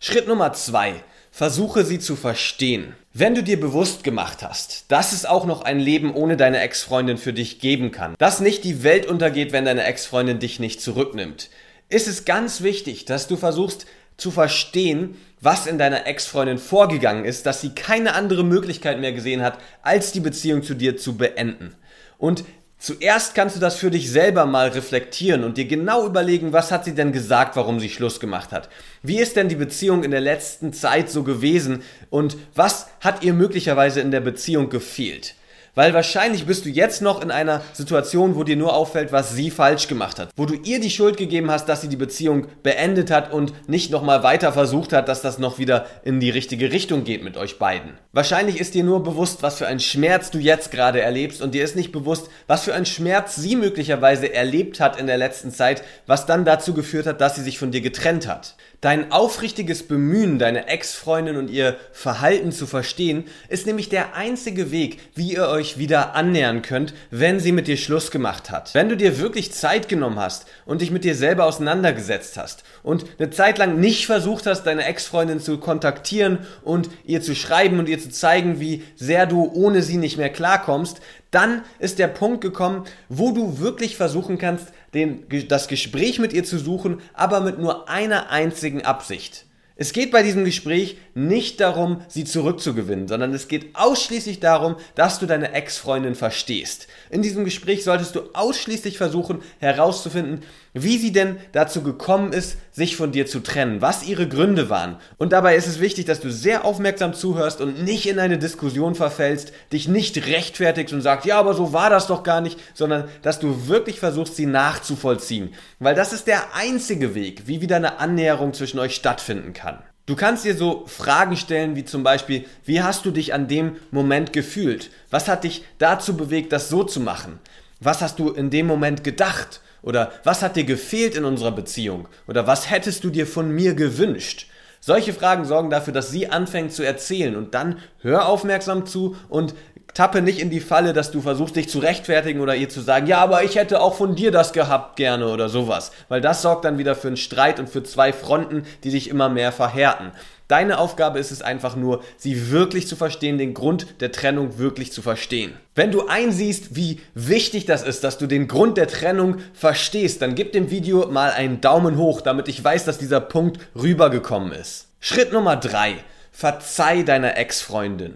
Schritt 0.00 0.28
Nummer 0.28 0.52
zwei. 0.52 0.94
Versuche 1.30 1.84
sie 1.84 1.98
zu 1.98 2.16
verstehen. 2.16 2.94
Wenn 3.12 3.34
du 3.34 3.42
dir 3.42 3.60
bewusst 3.60 4.02
gemacht 4.02 4.42
hast, 4.42 4.86
dass 4.88 5.12
es 5.12 5.26
auch 5.26 5.44
noch 5.44 5.62
ein 5.62 5.78
Leben 5.78 6.14
ohne 6.14 6.36
deine 6.36 6.60
Ex-Freundin 6.60 7.18
für 7.18 7.32
dich 7.32 7.60
geben 7.60 7.92
kann, 7.92 8.14
dass 8.18 8.40
nicht 8.40 8.64
die 8.64 8.82
Welt 8.82 9.06
untergeht, 9.06 9.52
wenn 9.52 9.64
deine 9.64 9.84
Ex-Freundin 9.84 10.38
dich 10.38 10.58
nicht 10.58 10.80
zurücknimmt, 10.80 11.50
ist 11.88 12.08
es 12.08 12.24
ganz 12.24 12.62
wichtig, 12.62 13.04
dass 13.04 13.28
du 13.28 13.36
versuchst 13.36 13.86
zu 14.16 14.30
verstehen, 14.30 15.16
was 15.40 15.66
in 15.66 15.78
deiner 15.78 16.06
Ex-Freundin 16.06 16.58
vorgegangen 16.58 17.24
ist, 17.24 17.46
dass 17.46 17.60
sie 17.60 17.70
keine 17.70 18.14
andere 18.14 18.44
Möglichkeit 18.44 19.00
mehr 19.00 19.12
gesehen 19.12 19.42
hat, 19.42 19.58
als 19.82 20.12
die 20.12 20.20
Beziehung 20.20 20.62
zu 20.62 20.74
dir 20.74 20.96
zu 20.96 21.16
beenden. 21.16 21.74
Und 22.18 22.44
zuerst 22.78 23.36
kannst 23.36 23.54
du 23.56 23.60
das 23.60 23.76
für 23.76 23.92
dich 23.92 24.10
selber 24.10 24.44
mal 24.44 24.68
reflektieren 24.68 25.44
und 25.44 25.56
dir 25.56 25.66
genau 25.66 26.04
überlegen, 26.04 26.52
was 26.52 26.72
hat 26.72 26.84
sie 26.84 26.94
denn 26.94 27.12
gesagt, 27.12 27.54
warum 27.54 27.78
sie 27.78 27.88
Schluss 27.88 28.18
gemacht 28.18 28.50
hat. 28.50 28.68
Wie 29.02 29.20
ist 29.20 29.36
denn 29.36 29.48
die 29.48 29.54
Beziehung 29.54 30.02
in 30.02 30.10
der 30.10 30.20
letzten 30.20 30.72
Zeit 30.72 31.08
so 31.08 31.22
gewesen 31.22 31.82
und 32.10 32.36
was 32.56 32.88
hat 33.00 33.22
ihr 33.22 33.34
möglicherweise 33.34 34.00
in 34.00 34.10
der 34.10 34.20
Beziehung 34.20 34.68
gefehlt? 34.68 35.36
Weil 35.74 35.94
wahrscheinlich 35.94 36.46
bist 36.46 36.64
du 36.64 36.68
jetzt 36.68 37.02
noch 37.02 37.22
in 37.22 37.30
einer 37.30 37.62
Situation, 37.72 38.36
wo 38.36 38.44
dir 38.44 38.56
nur 38.56 38.74
auffällt, 38.74 39.12
was 39.12 39.34
sie 39.34 39.50
falsch 39.50 39.88
gemacht 39.88 40.18
hat. 40.18 40.30
Wo 40.36 40.46
du 40.46 40.54
ihr 40.54 40.80
die 40.80 40.90
Schuld 40.90 41.16
gegeben 41.16 41.50
hast, 41.50 41.68
dass 41.68 41.80
sie 41.80 41.88
die 41.88 41.96
Beziehung 41.96 42.46
beendet 42.62 43.10
hat 43.10 43.32
und 43.32 43.52
nicht 43.68 43.90
nochmal 43.90 44.22
weiter 44.22 44.52
versucht 44.52 44.92
hat, 44.92 45.08
dass 45.08 45.22
das 45.22 45.38
noch 45.38 45.58
wieder 45.58 45.86
in 46.04 46.20
die 46.20 46.30
richtige 46.30 46.72
Richtung 46.72 47.04
geht 47.04 47.22
mit 47.22 47.36
euch 47.36 47.58
beiden. 47.58 47.92
Wahrscheinlich 48.12 48.58
ist 48.60 48.74
dir 48.74 48.84
nur 48.84 49.02
bewusst, 49.02 49.42
was 49.42 49.58
für 49.58 49.66
ein 49.66 49.80
Schmerz 49.80 50.30
du 50.30 50.38
jetzt 50.38 50.70
gerade 50.70 51.00
erlebst 51.00 51.42
und 51.42 51.54
dir 51.54 51.64
ist 51.64 51.76
nicht 51.76 51.92
bewusst, 51.92 52.28
was 52.46 52.64
für 52.64 52.74
ein 52.74 52.86
Schmerz 52.86 53.36
sie 53.36 53.56
möglicherweise 53.56 54.32
erlebt 54.32 54.80
hat 54.80 54.98
in 54.98 55.06
der 55.06 55.18
letzten 55.18 55.52
Zeit, 55.52 55.82
was 56.06 56.26
dann 56.26 56.44
dazu 56.44 56.74
geführt 56.74 57.06
hat, 57.06 57.20
dass 57.20 57.36
sie 57.36 57.42
sich 57.42 57.58
von 57.58 57.70
dir 57.70 57.80
getrennt 57.80 58.26
hat. 58.26 58.56
Dein 58.80 59.10
aufrichtiges 59.10 59.82
Bemühen, 59.82 60.38
deine 60.38 60.68
Ex-Freundin 60.68 61.36
und 61.36 61.50
ihr 61.50 61.76
Verhalten 61.90 62.52
zu 62.52 62.64
verstehen, 62.64 63.24
ist 63.48 63.66
nämlich 63.66 63.88
der 63.88 64.14
einzige 64.14 64.70
Weg, 64.70 65.00
wie 65.16 65.32
ihr 65.32 65.48
euch 65.48 65.78
wieder 65.78 66.14
annähern 66.14 66.62
könnt, 66.62 66.94
wenn 67.10 67.40
sie 67.40 67.50
mit 67.50 67.66
dir 67.66 67.76
Schluss 67.76 68.12
gemacht 68.12 68.50
hat. 68.50 68.72
Wenn 68.74 68.88
du 68.88 68.96
dir 68.96 69.18
wirklich 69.18 69.50
Zeit 69.50 69.88
genommen 69.88 70.20
hast 70.20 70.46
und 70.64 70.80
dich 70.80 70.92
mit 70.92 71.02
dir 71.02 71.16
selber 71.16 71.46
auseinandergesetzt 71.46 72.36
hast 72.36 72.62
und 72.84 73.04
eine 73.18 73.30
Zeit 73.30 73.58
lang 73.58 73.80
nicht 73.80 74.06
versucht 74.06 74.46
hast, 74.46 74.62
deine 74.62 74.84
Ex-Freundin 74.84 75.40
zu 75.40 75.58
kontaktieren 75.58 76.46
und 76.62 76.88
ihr 77.04 77.20
zu 77.20 77.34
schreiben 77.34 77.80
und 77.80 77.88
ihr 77.88 77.98
zu 77.98 78.10
zeigen, 78.10 78.60
wie 78.60 78.84
sehr 78.94 79.26
du 79.26 79.50
ohne 79.52 79.82
sie 79.82 79.96
nicht 79.96 80.18
mehr 80.18 80.30
klarkommst, 80.30 81.00
dann 81.30 81.62
ist 81.78 81.98
der 81.98 82.08
Punkt 82.08 82.40
gekommen, 82.40 82.84
wo 83.08 83.32
du 83.32 83.58
wirklich 83.58 83.96
versuchen 83.96 84.38
kannst, 84.38 84.68
den, 84.94 85.26
das 85.48 85.68
Gespräch 85.68 86.18
mit 86.18 86.32
ihr 86.32 86.44
zu 86.44 86.58
suchen, 86.58 87.00
aber 87.12 87.40
mit 87.40 87.58
nur 87.58 87.88
einer 87.88 88.30
einzigen 88.30 88.84
Absicht. 88.84 89.44
Es 89.80 89.92
geht 89.92 90.10
bei 90.10 90.24
diesem 90.24 90.44
Gespräch 90.44 90.98
nicht 91.14 91.60
darum, 91.60 92.02
sie 92.08 92.24
zurückzugewinnen, 92.24 93.06
sondern 93.06 93.32
es 93.32 93.46
geht 93.46 93.76
ausschließlich 93.76 94.40
darum, 94.40 94.74
dass 94.96 95.20
du 95.20 95.26
deine 95.26 95.52
Ex-Freundin 95.52 96.16
verstehst. 96.16 96.88
In 97.10 97.22
diesem 97.22 97.44
Gespräch 97.44 97.84
solltest 97.84 98.16
du 98.16 98.22
ausschließlich 98.32 98.98
versuchen 98.98 99.40
herauszufinden, 99.60 100.40
wie 100.74 100.98
sie 100.98 101.12
denn 101.12 101.36
dazu 101.52 101.82
gekommen 101.82 102.32
ist, 102.32 102.58
sich 102.72 102.96
von 102.96 103.12
dir 103.12 103.26
zu 103.26 103.40
trennen, 103.40 103.80
was 103.80 104.06
ihre 104.06 104.28
Gründe 104.28 104.70
waren. 104.70 104.96
Und 105.16 105.32
dabei 105.32 105.56
ist 105.56 105.66
es 105.66 105.80
wichtig, 105.80 106.06
dass 106.06 106.20
du 106.20 106.30
sehr 106.30 106.64
aufmerksam 106.64 107.14
zuhörst 107.14 107.60
und 107.60 107.82
nicht 107.82 108.08
in 108.08 108.18
eine 108.18 108.38
Diskussion 108.38 108.94
verfällst, 108.94 109.52
dich 109.72 109.88
nicht 109.88 110.26
rechtfertigst 110.26 110.94
und 110.94 111.02
sagst, 111.02 111.26
ja, 111.26 111.38
aber 111.38 111.54
so 111.54 111.72
war 111.72 111.90
das 111.90 112.06
doch 112.06 112.22
gar 112.22 112.40
nicht, 112.40 112.58
sondern 112.74 113.08
dass 113.22 113.38
du 113.38 113.68
wirklich 113.68 114.00
versuchst, 114.00 114.36
sie 114.36 114.46
nachzuvollziehen. 114.46 115.54
Weil 115.78 115.94
das 115.94 116.12
ist 116.12 116.26
der 116.26 116.54
einzige 116.54 117.14
Weg, 117.14 117.42
wie 117.46 117.60
wieder 117.60 117.76
eine 117.76 117.98
Annäherung 117.98 118.52
zwischen 118.54 118.78
euch 118.78 118.94
stattfinden 118.94 119.52
kann. 119.52 119.78
Du 120.08 120.16
kannst 120.16 120.46
dir 120.46 120.56
so 120.56 120.84
Fragen 120.86 121.36
stellen 121.36 121.76
wie 121.76 121.84
zum 121.84 122.02
Beispiel, 122.02 122.46
wie 122.64 122.80
hast 122.80 123.04
du 123.04 123.10
dich 123.10 123.34
an 123.34 123.46
dem 123.46 123.76
Moment 123.90 124.32
gefühlt? 124.32 124.90
Was 125.10 125.28
hat 125.28 125.44
dich 125.44 125.64
dazu 125.76 126.16
bewegt, 126.16 126.50
das 126.52 126.70
so 126.70 126.82
zu 126.82 126.98
machen? 126.98 127.38
Was 127.80 128.00
hast 128.00 128.18
du 128.18 128.30
in 128.30 128.48
dem 128.48 128.66
Moment 128.66 129.04
gedacht? 129.04 129.60
Oder 129.82 130.12
was 130.24 130.42
hat 130.42 130.56
dir 130.56 130.64
gefehlt 130.64 131.16
in 131.16 131.24
unserer 131.24 131.52
Beziehung? 131.52 132.08
Oder 132.26 132.46
was 132.46 132.70
hättest 132.70 133.04
du 133.04 133.10
dir 133.10 133.26
von 133.26 133.50
mir 133.50 133.74
gewünscht? 133.74 134.46
Solche 134.80 135.12
Fragen 135.12 135.44
sorgen 135.44 135.70
dafür, 135.70 135.92
dass 135.92 136.10
sie 136.10 136.28
anfängt 136.28 136.72
zu 136.72 136.84
erzählen 136.84 137.36
und 137.36 137.54
dann 137.54 137.78
hör 138.00 138.28
aufmerksam 138.28 138.86
zu 138.86 139.16
und 139.28 139.54
tappe 139.94 140.22
nicht 140.22 140.38
in 140.38 140.50
die 140.50 140.60
Falle, 140.60 140.92
dass 140.92 141.10
du 141.10 141.20
versuchst, 141.20 141.56
dich 141.56 141.68
zu 141.68 141.80
rechtfertigen 141.80 142.40
oder 142.40 142.54
ihr 142.54 142.68
zu 142.68 142.80
sagen, 142.80 143.06
ja, 143.06 143.18
aber 143.18 143.42
ich 143.42 143.56
hätte 143.56 143.80
auch 143.80 143.94
von 143.94 144.14
dir 144.14 144.30
das 144.30 144.52
gehabt 144.52 144.96
gerne 144.96 145.28
oder 145.28 145.48
sowas. 145.48 145.90
Weil 146.08 146.20
das 146.20 146.42
sorgt 146.42 146.64
dann 146.64 146.78
wieder 146.78 146.94
für 146.94 147.08
einen 147.08 147.16
Streit 147.16 147.58
und 147.58 147.68
für 147.68 147.82
zwei 147.82 148.12
Fronten, 148.12 148.62
die 148.84 148.90
sich 148.90 149.08
immer 149.08 149.28
mehr 149.28 149.50
verhärten. 149.50 150.12
Deine 150.48 150.78
Aufgabe 150.78 151.18
ist 151.18 151.30
es 151.30 151.42
einfach 151.42 151.76
nur, 151.76 152.02
sie 152.16 152.50
wirklich 152.50 152.88
zu 152.88 152.96
verstehen, 152.96 153.36
den 153.36 153.52
Grund 153.52 154.00
der 154.00 154.12
Trennung 154.12 154.56
wirklich 154.56 154.92
zu 154.92 155.02
verstehen. 155.02 155.52
Wenn 155.74 155.92
du 155.92 156.08
einsiehst, 156.08 156.74
wie 156.74 157.00
wichtig 157.14 157.66
das 157.66 157.82
ist, 157.82 158.02
dass 158.02 158.16
du 158.16 158.26
den 158.26 158.48
Grund 158.48 158.78
der 158.78 158.88
Trennung 158.88 159.36
verstehst, 159.52 160.22
dann 160.22 160.34
gib 160.34 160.52
dem 160.52 160.70
Video 160.70 161.06
mal 161.08 161.32
einen 161.32 161.60
Daumen 161.60 161.98
hoch, 161.98 162.22
damit 162.22 162.48
ich 162.48 162.64
weiß, 162.64 162.86
dass 162.86 162.96
dieser 162.96 163.20
Punkt 163.20 163.60
rübergekommen 163.76 164.52
ist. 164.52 164.88
Schritt 165.00 165.34
Nummer 165.34 165.56
drei: 165.56 165.96
Verzeih 166.32 167.02
deiner 167.02 167.36
Ex-Freundin. 167.36 168.14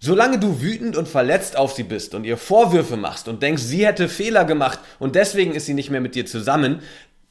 Solange 0.00 0.38
du 0.38 0.60
wütend 0.60 0.96
und 0.96 1.08
verletzt 1.08 1.56
auf 1.56 1.72
sie 1.72 1.82
bist 1.82 2.14
und 2.14 2.24
ihr 2.24 2.36
Vorwürfe 2.36 2.96
machst 2.96 3.26
und 3.26 3.42
denkst, 3.42 3.62
sie 3.62 3.84
hätte 3.84 4.08
Fehler 4.08 4.44
gemacht 4.44 4.78
und 5.00 5.16
deswegen 5.16 5.54
ist 5.54 5.66
sie 5.66 5.74
nicht 5.74 5.90
mehr 5.90 6.00
mit 6.00 6.14
dir 6.14 6.24
zusammen, 6.24 6.82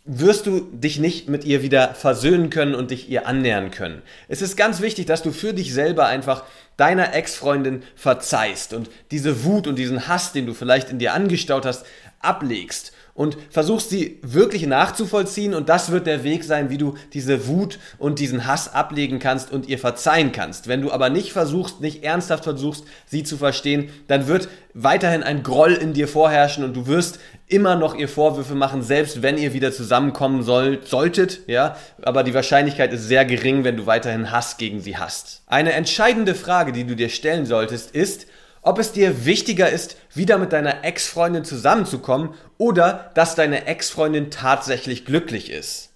wirst 0.07 0.45
du 0.45 0.61
dich 0.61 0.99
nicht 0.99 1.27
mit 1.27 1.43
ihr 1.43 1.61
wieder 1.61 1.93
versöhnen 1.93 2.49
können 2.49 2.75
und 2.75 2.91
dich 2.91 3.09
ihr 3.09 3.27
annähern 3.27 3.71
können. 3.71 4.01
Es 4.29 4.41
ist 4.41 4.55
ganz 4.55 4.81
wichtig, 4.81 5.05
dass 5.05 5.21
du 5.21 5.31
für 5.31 5.53
dich 5.53 5.73
selber 5.73 6.07
einfach 6.07 6.43
deiner 6.77 7.13
Ex-Freundin 7.13 7.83
verzeihst 7.95 8.73
und 8.73 8.89
diese 9.11 9.43
Wut 9.43 9.67
und 9.67 9.75
diesen 9.75 10.07
Hass, 10.07 10.31
den 10.31 10.45
du 10.45 10.53
vielleicht 10.53 10.89
in 10.89 10.99
dir 10.99 11.13
angestaut 11.13 11.65
hast, 11.65 11.85
ablegst 12.19 12.93
und 13.17 13.36
versuchst 13.49 13.89
sie 13.89 14.19
wirklich 14.21 14.67
nachzuvollziehen 14.67 15.56
und 15.56 15.69
das 15.69 15.91
wird 15.91 16.06
der 16.06 16.23
Weg 16.23 16.43
sein, 16.43 16.69
wie 16.69 16.77
du 16.77 16.93
diese 17.13 17.47
Wut 17.47 17.80
und 17.97 18.19
diesen 18.19 18.45
Hass 18.45 18.75
ablegen 18.75 19.17
kannst 19.17 19.51
und 19.51 19.67
ihr 19.67 19.80
verzeihen 19.80 20.32
kannst. 20.32 20.67
Wenn 20.67 20.84
du 20.84 20.91
aber 20.91 21.10
nicht 21.10 21.34
versuchst, 21.34 21.82
nicht 21.82 22.03
ernsthaft 22.03 22.43
versuchst, 22.43 22.86
sie 23.08 23.23
zu 23.23 23.36
verstehen, 23.38 23.89
dann 24.08 24.27
wird 24.27 24.49
weiterhin 24.75 25.23
ein 25.23 25.41
Groll 25.41 25.73
in 25.73 25.93
dir 25.93 26.08
vorherrschen 26.08 26.63
und 26.63 26.75
du 26.75 26.86
wirst 26.86 27.19
immer 27.47 27.75
noch 27.75 27.95
ihr 27.95 28.08
Vorwürfe 28.08 28.53
machen, 28.53 28.84
selbst 28.84 29.23
wenn 29.23 29.39
ihr 29.39 29.51
wieder 29.51 29.71
zusammenkommen 29.71 30.43
soll, 30.43 30.82
solltet, 30.86 31.39
ja, 31.47 31.75
aber 32.03 32.23
die 32.23 32.36
Wahrscheinlichkeit 32.36 32.93
ist 32.93 33.08
sehr 33.08 33.25
gering, 33.25 33.63
wenn 33.63 33.77
du 33.77 33.88
weiterhin 33.88 34.30
Hass 34.30 34.58
gegen 34.58 34.80
sie 34.80 34.97
hast. 34.97 35.41
Eine 35.47 35.73
entscheidende 35.73 36.36
Frage, 36.36 36.71
die 36.71 36.84
du 36.84 36.95
dir 36.95 37.10
stellen 37.10 37.47
solltest, 37.47 37.95
ist, 37.95 38.27
ob 38.67 38.80
es 38.80 38.91
dir 38.91 39.25
wichtiger 39.25 39.69
ist, 39.69 39.97
wieder 40.13 40.38
mit 40.38 40.51
deiner 40.51 40.84
Ex-Freundin 40.84 41.45
zusammenzukommen 41.45 42.34
oder 42.58 43.12
dass 43.15 43.36
deine 43.36 43.65
Ex-Freundin 43.65 44.30
tatsächlich 44.30 45.06
glücklich 45.06 45.51
ist. 45.51 45.88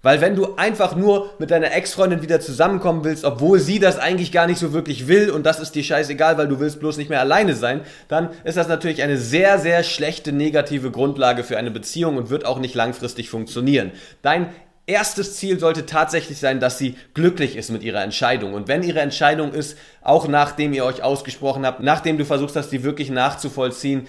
Weil 0.00 0.20
wenn 0.20 0.36
du 0.36 0.54
einfach 0.54 0.94
nur 0.94 1.30
mit 1.38 1.50
deiner 1.50 1.72
Ex-Freundin 1.72 2.22
wieder 2.22 2.40
zusammenkommen 2.40 3.02
willst, 3.02 3.24
obwohl 3.24 3.58
sie 3.58 3.80
das 3.80 3.98
eigentlich 3.98 4.30
gar 4.30 4.46
nicht 4.46 4.58
so 4.58 4.72
wirklich 4.72 5.08
will 5.08 5.30
und 5.30 5.44
das 5.44 5.58
ist 5.58 5.74
dir 5.74 5.82
scheißegal, 5.82 6.38
weil 6.38 6.46
du 6.46 6.60
willst 6.60 6.78
bloß 6.78 6.98
nicht 6.98 7.10
mehr 7.10 7.20
alleine 7.20 7.54
sein, 7.54 7.80
dann 8.06 8.30
ist 8.44 8.56
das 8.56 8.68
natürlich 8.68 9.02
eine 9.02 9.18
sehr, 9.18 9.58
sehr 9.58 9.82
schlechte 9.82 10.30
negative 10.32 10.92
Grundlage 10.92 11.42
für 11.42 11.58
eine 11.58 11.72
Beziehung 11.72 12.16
und 12.16 12.30
wird 12.30 12.44
auch 12.44 12.60
nicht 12.60 12.76
langfristig 12.76 13.28
funktionieren. 13.28 13.90
Dein 14.22 14.50
erstes 14.88 15.36
Ziel 15.36 15.58
sollte 15.58 15.86
tatsächlich 15.86 16.38
sein, 16.38 16.60
dass 16.60 16.78
sie 16.78 16.96
glücklich 17.14 17.56
ist 17.56 17.70
mit 17.70 17.82
ihrer 17.82 18.02
Entscheidung. 18.02 18.54
Und 18.54 18.68
wenn 18.68 18.82
ihre 18.82 19.00
Entscheidung 19.00 19.52
ist, 19.52 19.76
auch 20.02 20.26
nachdem 20.26 20.72
ihr 20.72 20.84
euch 20.84 21.02
ausgesprochen 21.02 21.66
habt, 21.66 21.80
nachdem 21.80 22.16
du 22.16 22.24
versuchst 22.24 22.56
hast, 22.56 22.70
die 22.70 22.82
wirklich 22.82 23.10
nachzuvollziehen, 23.10 24.08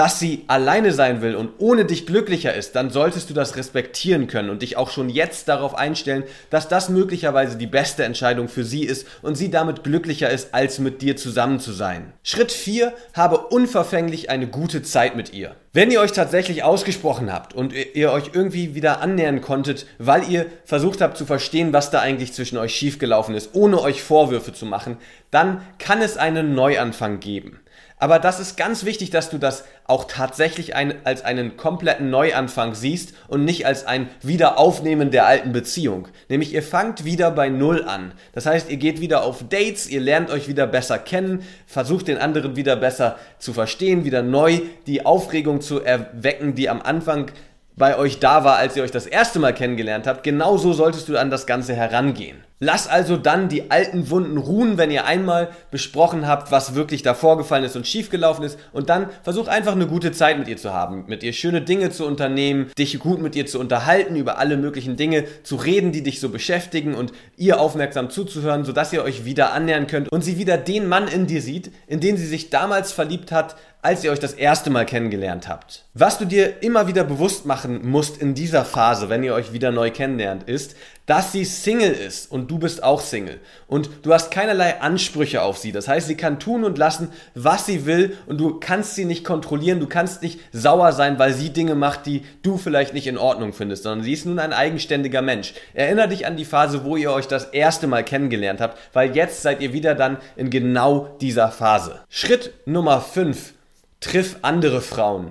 dass 0.00 0.18
sie 0.18 0.44
alleine 0.46 0.92
sein 0.92 1.20
will 1.20 1.36
und 1.36 1.50
ohne 1.58 1.84
dich 1.84 2.06
glücklicher 2.06 2.54
ist, 2.54 2.74
dann 2.74 2.88
solltest 2.88 3.28
du 3.28 3.34
das 3.34 3.56
respektieren 3.56 4.28
können 4.28 4.48
und 4.48 4.62
dich 4.62 4.78
auch 4.78 4.88
schon 4.88 5.10
jetzt 5.10 5.46
darauf 5.46 5.74
einstellen, 5.74 6.24
dass 6.48 6.68
das 6.68 6.88
möglicherweise 6.88 7.58
die 7.58 7.66
beste 7.66 8.04
Entscheidung 8.04 8.48
für 8.48 8.64
sie 8.64 8.84
ist 8.84 9.06
und 9.20 9.34
sie 9.34 9.50
damit 9.50 9.84
glücklicher 9.84 10.30
ist, 10.30 10.54
als 10.54 10.78
mit 10.78 11.02
dir 11.02 11.18
zusammen 11.18 11.60
zu 11.60 11.72
sein. 11.72 12.14
Schritt 12.22 12.50
4. 12.50 12.94
Habe 13.12 13.48
unverfänglich 13.48 14.30
eine 14.30 14.46
gute 14.46 14.82
Zeit 14.82 15.16
mit 15.16 15.34
ihr. 15.34 15.54
Wenn 15.74 15.90
ihr 15.90 16.00
euch 16.00 16.12
tatsächlich 16.12 16.64
ausgesprochen 16.64 17.30
habt 17.30 17.52
und 17.54 17.74
ihr 17.74 18.10
euch 18.10 18.30
irgendwie 18.32 18.74
wieder 18.74 19.02
annähern 19.02 19.42
konntet, 19.42 19.84
weil 19.98 20.30
ihr 20.30 20.46
versucht 20.64 21.02
habt 21.02 21.18
zu 21.18 21.26
verstehen, 21.26 21.74
was 21.74 21.90
da 21.90 22.00
eigentlich 22.00 22.32
zwischen 22.32 22.56
euch 22.56 22.74
schiefgelaufen 22.74 23.34
ist, 23.34 23.50
ohne 23.52 23.78
euch 23.82 24.02
Vorwürfe 24.02 24.54
zu 24.54 24.64
machen, 24.64 24.96
dann 25.30 25.60
kann 25.78 26.00
es 26.00 26.16
einen 26.16 26.54
Neuanfang 26.54 27.20
geben. 27.20 27.60
Aber 28.00 28.18
das 28.18 28.40
ist 28.40 28.56
ganz 28.56 28.86
wichtig, 28.86 29.10
dass 29.10 29.28
du 29.28 29.36
das 29.36 29.64
auch 29.86 30.04
tatsächlich 30.04 30.74
ein, 30.74 30.94
als 31.04 31.22
einen 31.22 31.58
kompletten 31.58 32.08
Neuanfang 32.08 32.74
siehst 32.74 33.12
und 33.28 33.44
nicht 33.44 33.66
als 33.66 33.86
ein 33.86 34.08
Wiederaufnehmen 34.22 35.10
der 35.10 35.26
alten 35.26 35.52
Beziehung. 35.52 36.08
Nämlich 36.30 36.54
ihr 36.54 36.62
fangt 36.62 37.04
wieder 37.04 37.30
bei 37.30 37.50
Null 37.50 37.84
an. 37.84 38.12
Das 38.32 38.46
heißt, 38.46 38.70
ihr 38.70 38.78
geht 38.78 39.02
wieder 39.02 39.22
auf 39.22 39.44
Dates, 39.50 39.86
ihr 39.86 40.00
lernt 40.00 40.30
euch 40.30 40.48
wieder 40.48 40.66
besser 40.66 40.98
kennen, 40.98 41.44
versucht 41.66 42.08
den 42.08 42.16
anderen 42.16 42.56
wieder 42.56 42.74
besser 42.74 43.18
zu 43.38 43.52
verstehen, 43.52 44.06
wieder 44.06 44.22
neu 44.22 44.60
die 44.86 45.04
Aufregung 45.04 45.60
zu 45.60 45.82
erwecken, 45.82 46.54
die 46.54 46.70
am 46.70 46.80
Anfang 46.80 47.30
bei 47.76 47.98
euch 47.98 48.18
da 48.18 48.44
war, 48.44 48.56
als 48.56 48.76
ihr 48.76 48.82
euch 48.82 48.90
das 48.90 49.06
erste 49.06 49.38
Mal 49.38 49.52
kennengelernt 49.52 50.06
habt. 50.06 50.22
Genauso 50.22 50.72
solltest 50.72 51.06
du 51.10 51.18
an 51.18 51.30
das 51.30 51.46
Ganze 51.46 51.74
herangehen. 51.74 52.38
Lass 52.62 52.86
also 52.86 53.16
dann 53.16 53.48
die 53.48 53.70
alten 53.70 54.10
Wunden 54.10 54.36
ruhen, 54.36 54.76
wenn 54.76 54.90
ihr 54.90 55.06
einmal 55.06 55.48
besprochen 55.70 56.28
habt, 56.28 56.52
was 56.52 56.74
wirklich 56.74 57.02
da 57.02 57.14
vorgefallen 57.14 57.64
ist 57.64 57.74
und 57.74 57.86
schiefgelaufen 57.86 58.44
ist. 58.44 58.58
Und 58.74 58.90
dann 58.90 59.08
versuch 59.22 59.48
einfach 59.48 59.72
eine 59.72 59.86
gute 59.86 60.12
Zeit 60.12 60.38
mit 60.38 60.46
ihr 60.46 60.58
zu 60.58 60.74
haben, 60.74 61.04
mit 61.06 61.22
ihr 61.22 61.32
schöne 61.32 61.62
Dinge 61.62 61.90
zu 61.90 62.06
unternehmen, 62.06 62.70
dich 62.76 62.98
gut 62.98 63.22
mit 63.22 63.34
ihr 63.34 63.46
zu 63.46 63.58
unterhalten, 63.58 64.14
über 64.14 64.36
alle 64.36 64.58
möglichen 64.58 64.98
Dinge 64.98 65.24
zu 65.42 65.56
reden, 65.56 65.90
die 65.90 66.02
dich 66.02 66.20
so 66.20 66.28
beschäftigen 66.28 66.94
und 66.94 67.12
ihr 67.38 67.58
aufmerksam 67.58 68.10
zuzuhören, 68.10 68.66
sodass 68.66 68.92
ihr 68.92 69.04
euch 69.04 69.24
wieder 69.24 69.54
annähern 69.54 69.86
könnt 69.86 70.12
und 70.12 70.22
sie 70.22 70.36
wieder 70.36 70.58
den 70.58 70.86
Mann 70.86 71.08
in 71.08 71.26
dir 71.26 71.40
sieht, 71.40 71.72
in 71.86 72.00
den 72.00 72.18
sie 72.18 72.26
sich 72.26 72.50
damals 72.50 72.92
verliebt 72.92 73.32
hat, 73.32 73.56
als 73.82 74.04
ihr 74.04 74.12
euch 74.12 74.18
das 74.18 74.34
erste 74.34 74.70
Mal 74.70 74.84
kennengelernt 74.84 75.48
habt. 75.48 75.84
Was 75.94 76.18
du 76.18 76.24
dir 76.24 76.62
immer 76.62 76.86
wieder 76.86 77.04
bewusst 77.04 77.46
machen 77.46 77.88
musst 77.88 78.20
in 78.20 78.34
dieser 78.34 78.64
Phase, 78.64 79.08
wenn 79.08 79.22
ihr 79.22 79.34
euch 79.34 79.52
wieder 79.52 79.72
neu 79.72 79.90
kennenlernt, 79.90 80.42
ist, 80.44 80.76
dass 81.06 81.32
sie 81.32 81.44
Single 81.44 81.90
ist 81.90 82.30
und 82.30 82.50
du 82.50 82.58
bist 82.58 82.84
auch 82.84 83.00
Single. 83.00 83.40
Und 83.66 83.90
du 84.02 84.12
hast 84.12 84.30
keinerlei 84.30 84.80
Ansprüche 84.80 85.42
auf 85.42 85.58
sie. 85.58 85.72
Das 85.72 85.88
heißt, 85.88 86.06
sie 86.06 86.16
kann 86.16 86.38
tun 86.38 86.62
und 86.62 86.78
lassen, 86.78 87.08
was 87.34 87.66
sie 87.66 87.84
will 87.84 88.16
und 88.26 88.38
du 88.38 88.60
kannst 88.60 88.94
sie 88.94 89.04
nicht 89.04 89.24
kontrollieren. 89.24 89.80
Du 89.80 89.88
kannst 89.88 90.22
nicht 90.22 90.38
sauer 90.52 90.92
sein, 90.92 91.18
weil 91.18 91.32
sie 91.32 91.50
Dinge 91.50 91.74
macht, 91.74 92.06
die 92.06 92.22
du 92.42 92.58
vielleicht 92.58 92.94
nicht 92.94 93.08
in 93.08 93.18
Ordnung 93.18 93.52
findest, 93.52 93.82
sondern 93.82 94.04
sie 94.04 94.12
ist 94.12 94.26
nun 94.26 94.38
ein 94.38 94.52
eigenständiger 94.52 95.22
Mensch. 95.22 95.54
Erinner 95.74 96.06
dich 96.06 96.26
an 96.26 96.36
die 96.36 96.44
Phase, 96.44 96.84
wo 96.84 96.96
ihr 96.96 97.10
euch 97.12 97.26
das 97.26 97.46
erste 97.46 97.88
Mal 97.88 98.04
kennengelernt 98.04 98.60
habt, 98.60 98.78
weil 98.92 99.16
jetzt 99.16 99.42
seid 99.42 99.60
ihr 99.60 99.72
wieder 99.72 99.96
dann 99.96 100.18
in 100.36 100.50
genau 100.50 101.16
dieser 101.20 101.50
Phase. 101.50 102.00
Schritt 102.08 102.52
Nummer 102.66 103.00
5. 103.00 103.54
Triff 104.00 104.36
andere 104.40 104.80
Frauen. 104.80 105.30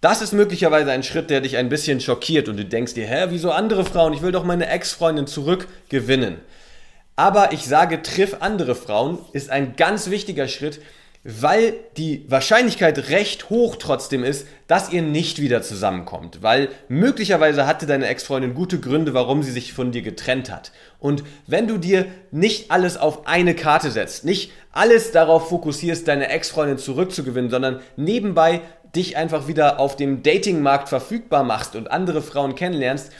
Das 0.00 0.22
ist 0.22 0.32
möglicherweise 0.32 0.92
ein 0.92 1.02
Schritt, 1.02 1.28
der 1.28 1.42
dich 1.42 1.58
ein 1.58 1.68
bisschen 1.68 2.00
schockiert 2.00 2.48
und 2.48 2.56
du 2.56 2.64
denkst 2.64 2.94
dir, 2.94 3.06
hä, 3.06 3.26
wieso 3.28 3.50
andere 3.50 3.84
Frauen? 3.84 4.14
Ich 4.14 4.22
will 4.22 4.32
doch 4.32 4.44
meine 4.44 4.68
Ex-Freundin 4.68 5.26
zurückgewinnen. 5.26 6.38
Aber 7.16 7.52
ich 7.52 7.66
sage, 7.66 8.02
triff 8.02 8.36
andere 8.40 8.74
Frauen 8.74 9.18
ist 9.32 9.50
ein 9.50 9.76
ganz 9.76 10.08
wichtiger 10.10 10.48
Schritt, 10.48 10.80
weil 11.28 11.74
die 11.96 12.24
Wahrscheinlichkeit 12.28 13.08
recht 13.08 13.50
hoch 13.50 13.76
trotzdem 13.76 14.22
ist, 14.22 14.46
dass 14.68 14.92
ihr 14.92 15.02
nicht 15.02 15.40
wieder 15.40 15.60
zusammenkommt, 15.60 16.42
weil 16.42 16.68
möglicherweise 16.88 17.66
hatte 17.66 17.86
deine 17.86 18.06
Ex-Freundin 18.06 18.54
gute 18.54 18.78
Gründe, 18.78 19.12
warum 19.12 19.42
sie 19.42 19.50
sich 19.50 19.72
von 19.72 19.90
dir 19.90 20.02
getrennt 20.02 20.52
hat. 20.52 20.70
Und 21.00 21.24
wenn 21.46 21.66
du 21.66 21.78
dir 21.78 22.06
nicht 22.30 22.70
alles 22.70 22.96
auf 22.96 23.26
eine 23.26 23.54
Karte 23.54 23.90
setzt, 23.90 24.24
nicht 24.24 24.52
alles 24.70 25.10
darauf 25.10 25.48
fokussierst, 25.48 26.06
deine 26.06 26.28
Ex-Freundin 26.28 26.78
zurückzugewinnen, 26.78 27.50
sondern 27.50 27.80
nebenbei 27.96 28.60
dich 28.94 29.16
einfach 29.16 29.48
wieder 29.48 29.80
auf 29.80 29.96
dem 29.96 30.22
Datingmarkt 30.22 30.88
verfügbar 30.88 31.42
machst 31.42 31.74
und 31.74 31.90
andere 31.90 32.22
Frauen 32.22 32.54
kennenlernst, 32.54 33.10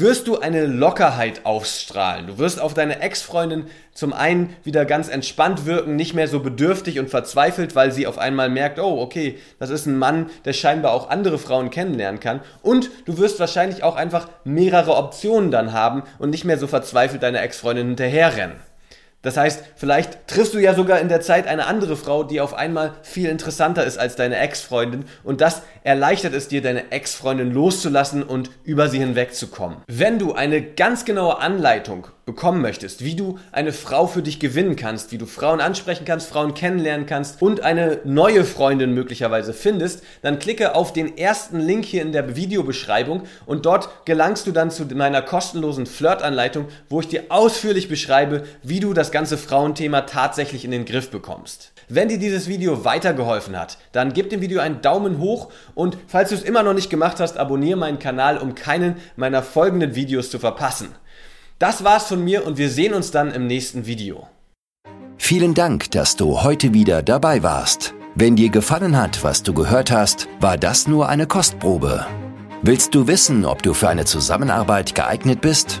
wirst 0.00 0.28
du 0.28 0.38
eine 0.38 0.66
Lockerheit 0.66 1.46
ausstrahlen. 1.46 2.26
Du 2.26 2.38
wirst 2.38 2.60
auf 2.60 2.74
deine 2.74 3.00
Ex-Freundin 3.00 3.66
zum 3.94 4.12
einen 4.12 4.54
wieder 4.62 4.84
ganz 4.84 5.08
entspannt 5.08 5.64
wirken, 5.64 5.96
nicht 5.96 6.12
mehr 6.12 6.28
so 6.28 6.40
bedürftig 6.40 6.98
und 6.98 7.08
verzweifelt, 7.08 7.74
weil 7.74 7.92
sie 7.92 8.06
auf 8.06 8.18
einmal 8.18 8.50
merkt, 8.50 8.78
oh, 8.78 9.00
okay, 9.00 9.38
das 9.58 9.70
ist 9.70 9.86
ein 9.86 9.98
Mann, 9.98 10.28
der 10.44 10.52
scheinbar 10.52 10.92
auch 10.92 11.08
andere 11.08 11.38
Frauen 11.38 11.70
kennenlernen 11.70 12.20
kann. 12.20 12.40
Und 12.62 12.90
du 13.06 13.16
wirst 13.16 13.40
wahrscheinlich 13.40 13.82
auch 13.82 13.96
einfach 13.96 14.28
mehrere 14.44 14.96
Optionen 14.96 15.50
dann 15.50 15.72
haben 15.72 16.02
und 16.18 16.30
nicht 16.30 16.44
mehr 16.44 16.58
so 16.58 16.66
verzweifelt 16.66 17.22
deiner 17.22 17.42
Ex-Freundin 17.42 17.88
hinterherrennen. 17.88 18.65
Das 19.26 19.36
heißt, 19.36 19.64
vielleicht 19.74 20.28
triffst 20.28 20.54
du 20.54 20.60
ja 20.60 20.72
sogar 20.72 21.00
in 21.00 21.08
der 21.08 21.20
Zeit 21.20 21.48
eine 21.48 21.66
andere 21.66 21.96
Frau, 21.96 22.22
die 22.22 22.40
auf 22.40 22.54
einmal 22.54 22.94
viel 23.02 23.28
interessanter 23.28 23.84
ist 23.84 23.98
als 23.98 24.14
deine 24.14 24.38
Ex-Freundin 24.38 25.04
und 25.24 25.40
das 25.40 25.62
erleichtert 25.82 26.32
es 26.32 26.46
dir, 26.46 26.62
deine 26.62 26.92
Ex-Freundin 26.92 27.52
loszulassen 27.52 28.22
und 28.22 28.52
über 28.62 28.88
sie 28.88 29.00
hinwegzukommen. 29.00 29.78
Wenn 29.88 30.20
du 30.20 30.34
eine 30.34 30.62
ganz 30.62 31.04
genaue 31.04 31.40
Anleitung 31.40 32.06
bekommen 32.26 32.60
möchtest, 32.60 33.04
wie 33.04 33.14
du 33.14 33.38
eine 33.52 33.72
Frau 33.72 34.08
für 34.08 34.20
dich 34.20 34.40
gewinnen 34.40 34.74
kannst, 34.74 35.12
wie 35.12 35.18
du 35.18 35.26
Frauen 35.26 35.60
ansprechen 35.60 36.04
kannst, 36.04 36.28
Frauen 36.28 36.54
kennenlernen 36.54 37.06
kannst 37.06 37.40
und 37.40 37.60
eine 37.60 38.00
neue 38.02 38.44
Freundin 38.44 38.94
möglicherweise 38.94 39.54
findest, 39.54 40.02
dann 40.22 40.40
klicke 40.40 40.74
auf 40.74 40.92
den 40.92 41.16
ersten 41.16 41.60
Link 41.60 41.84
hier 41.84 42.02
in 42.02 42.10
der 42.10 42.34
Videobeschreibung 42.34 43.22
und 43.46 43.64
dort 43.64 44.04
gelangst 44.06 44.44
du 44.48 44.50
dann 44.50 44.72
zu 44.72 44.86
meiner 44.86 45.22
kostenlosen 45.22 45.86
Flirtanleitung, 45.86 46.66
wo 46.88 46.98
ich 46.98 47.06
dir 47.06 47.26
ausführlich 47.28 47.88
beschreibe, 47.88 48.42
wie 48.64 48.80
du 48.80 48.92
das 48.92 49.12
ganze 49.16 49.38
Frauenthema 49.38 50.02
tatsächlich 50.02 50.66
in 50.66 50.70
den 50.72 50.84
Griff 50.84 51.10
bekommst. 51.10 51.72
Wenn 51.88 52.10
dir 52.10 52.18
dieses 52.18 52.48
Video 52.48 52.84
weitergeholfen 52.84 53.58
hat, 53.58 53.78
dann 53.92 54.12
gib 54.12 54.28
dem 54.28 54.42
Video 54.42 54.60
einen 54.60 54.82
Daumen 54.82 55.18
hoch 55.18 55.50
und 55.74 55.96
falls 56.06 56.28
du 56.28 56.34
es 56.34 56.42
immer 56.42 56.62
noch 56.62 56.74
nicht 56.74 56.90
gemacht 56.90 57.18
hast, 57.18 57.38
abonniere 57.38 57.78
meinen 57.78 57.98
Kanal, 57.98 58.36
um 58.36 58.54
keinen 58.54 58.96
meiner 59.16 59.42
folgenden 59.42 59.94
Videos 59.94 60.28
zu 60.28 60.38
verpassen. 60.38 60.88
Das 61.58 61.82
war's 61.82 62.08
von 62.08 62.22
mir 62.22 62.46
und 62.46 62.58
wir 62.58 62.68
sehen 62.68 62.92
uns 62.92 63.10
dann 63.10 63.32
im 63.32 63.46
nächsten 63.46 63.86
Video. 63.86 64.28
Vielen 65.16 65.54
Dank, 65.54 65.90
dass 65.92 66.16
du 66.16 66.42
heute 66.42 66.74
wieder 66.74 67.02
dabei 67.02 67.42
warst. 67.42 67.94
Wenn 68.16 68.36
dir 68.36 68.50
gefallen 68.50 68.98
hat, 68.98 69.24
was 69.24 69.42
du 69.42 69.54
gehört 69.54 69.90
hast, 69.90 70.28
war 70.40 70.58
das 70.58 70.86
nur 70.86 71.08
eine 71.08 71.26
Kostprobe. 71.26 72.04
Willst 72.60 72.94
du 72.94 73.06
wissen, 73.06 73.46
ob 73.46 73.62
du 73.62 73.72
für 73.72 73.88
eine 73.88 74.04
Zusammenarbeit 74.04 74.94
geeignet 74.94 75.40
bist? 75.40 75.80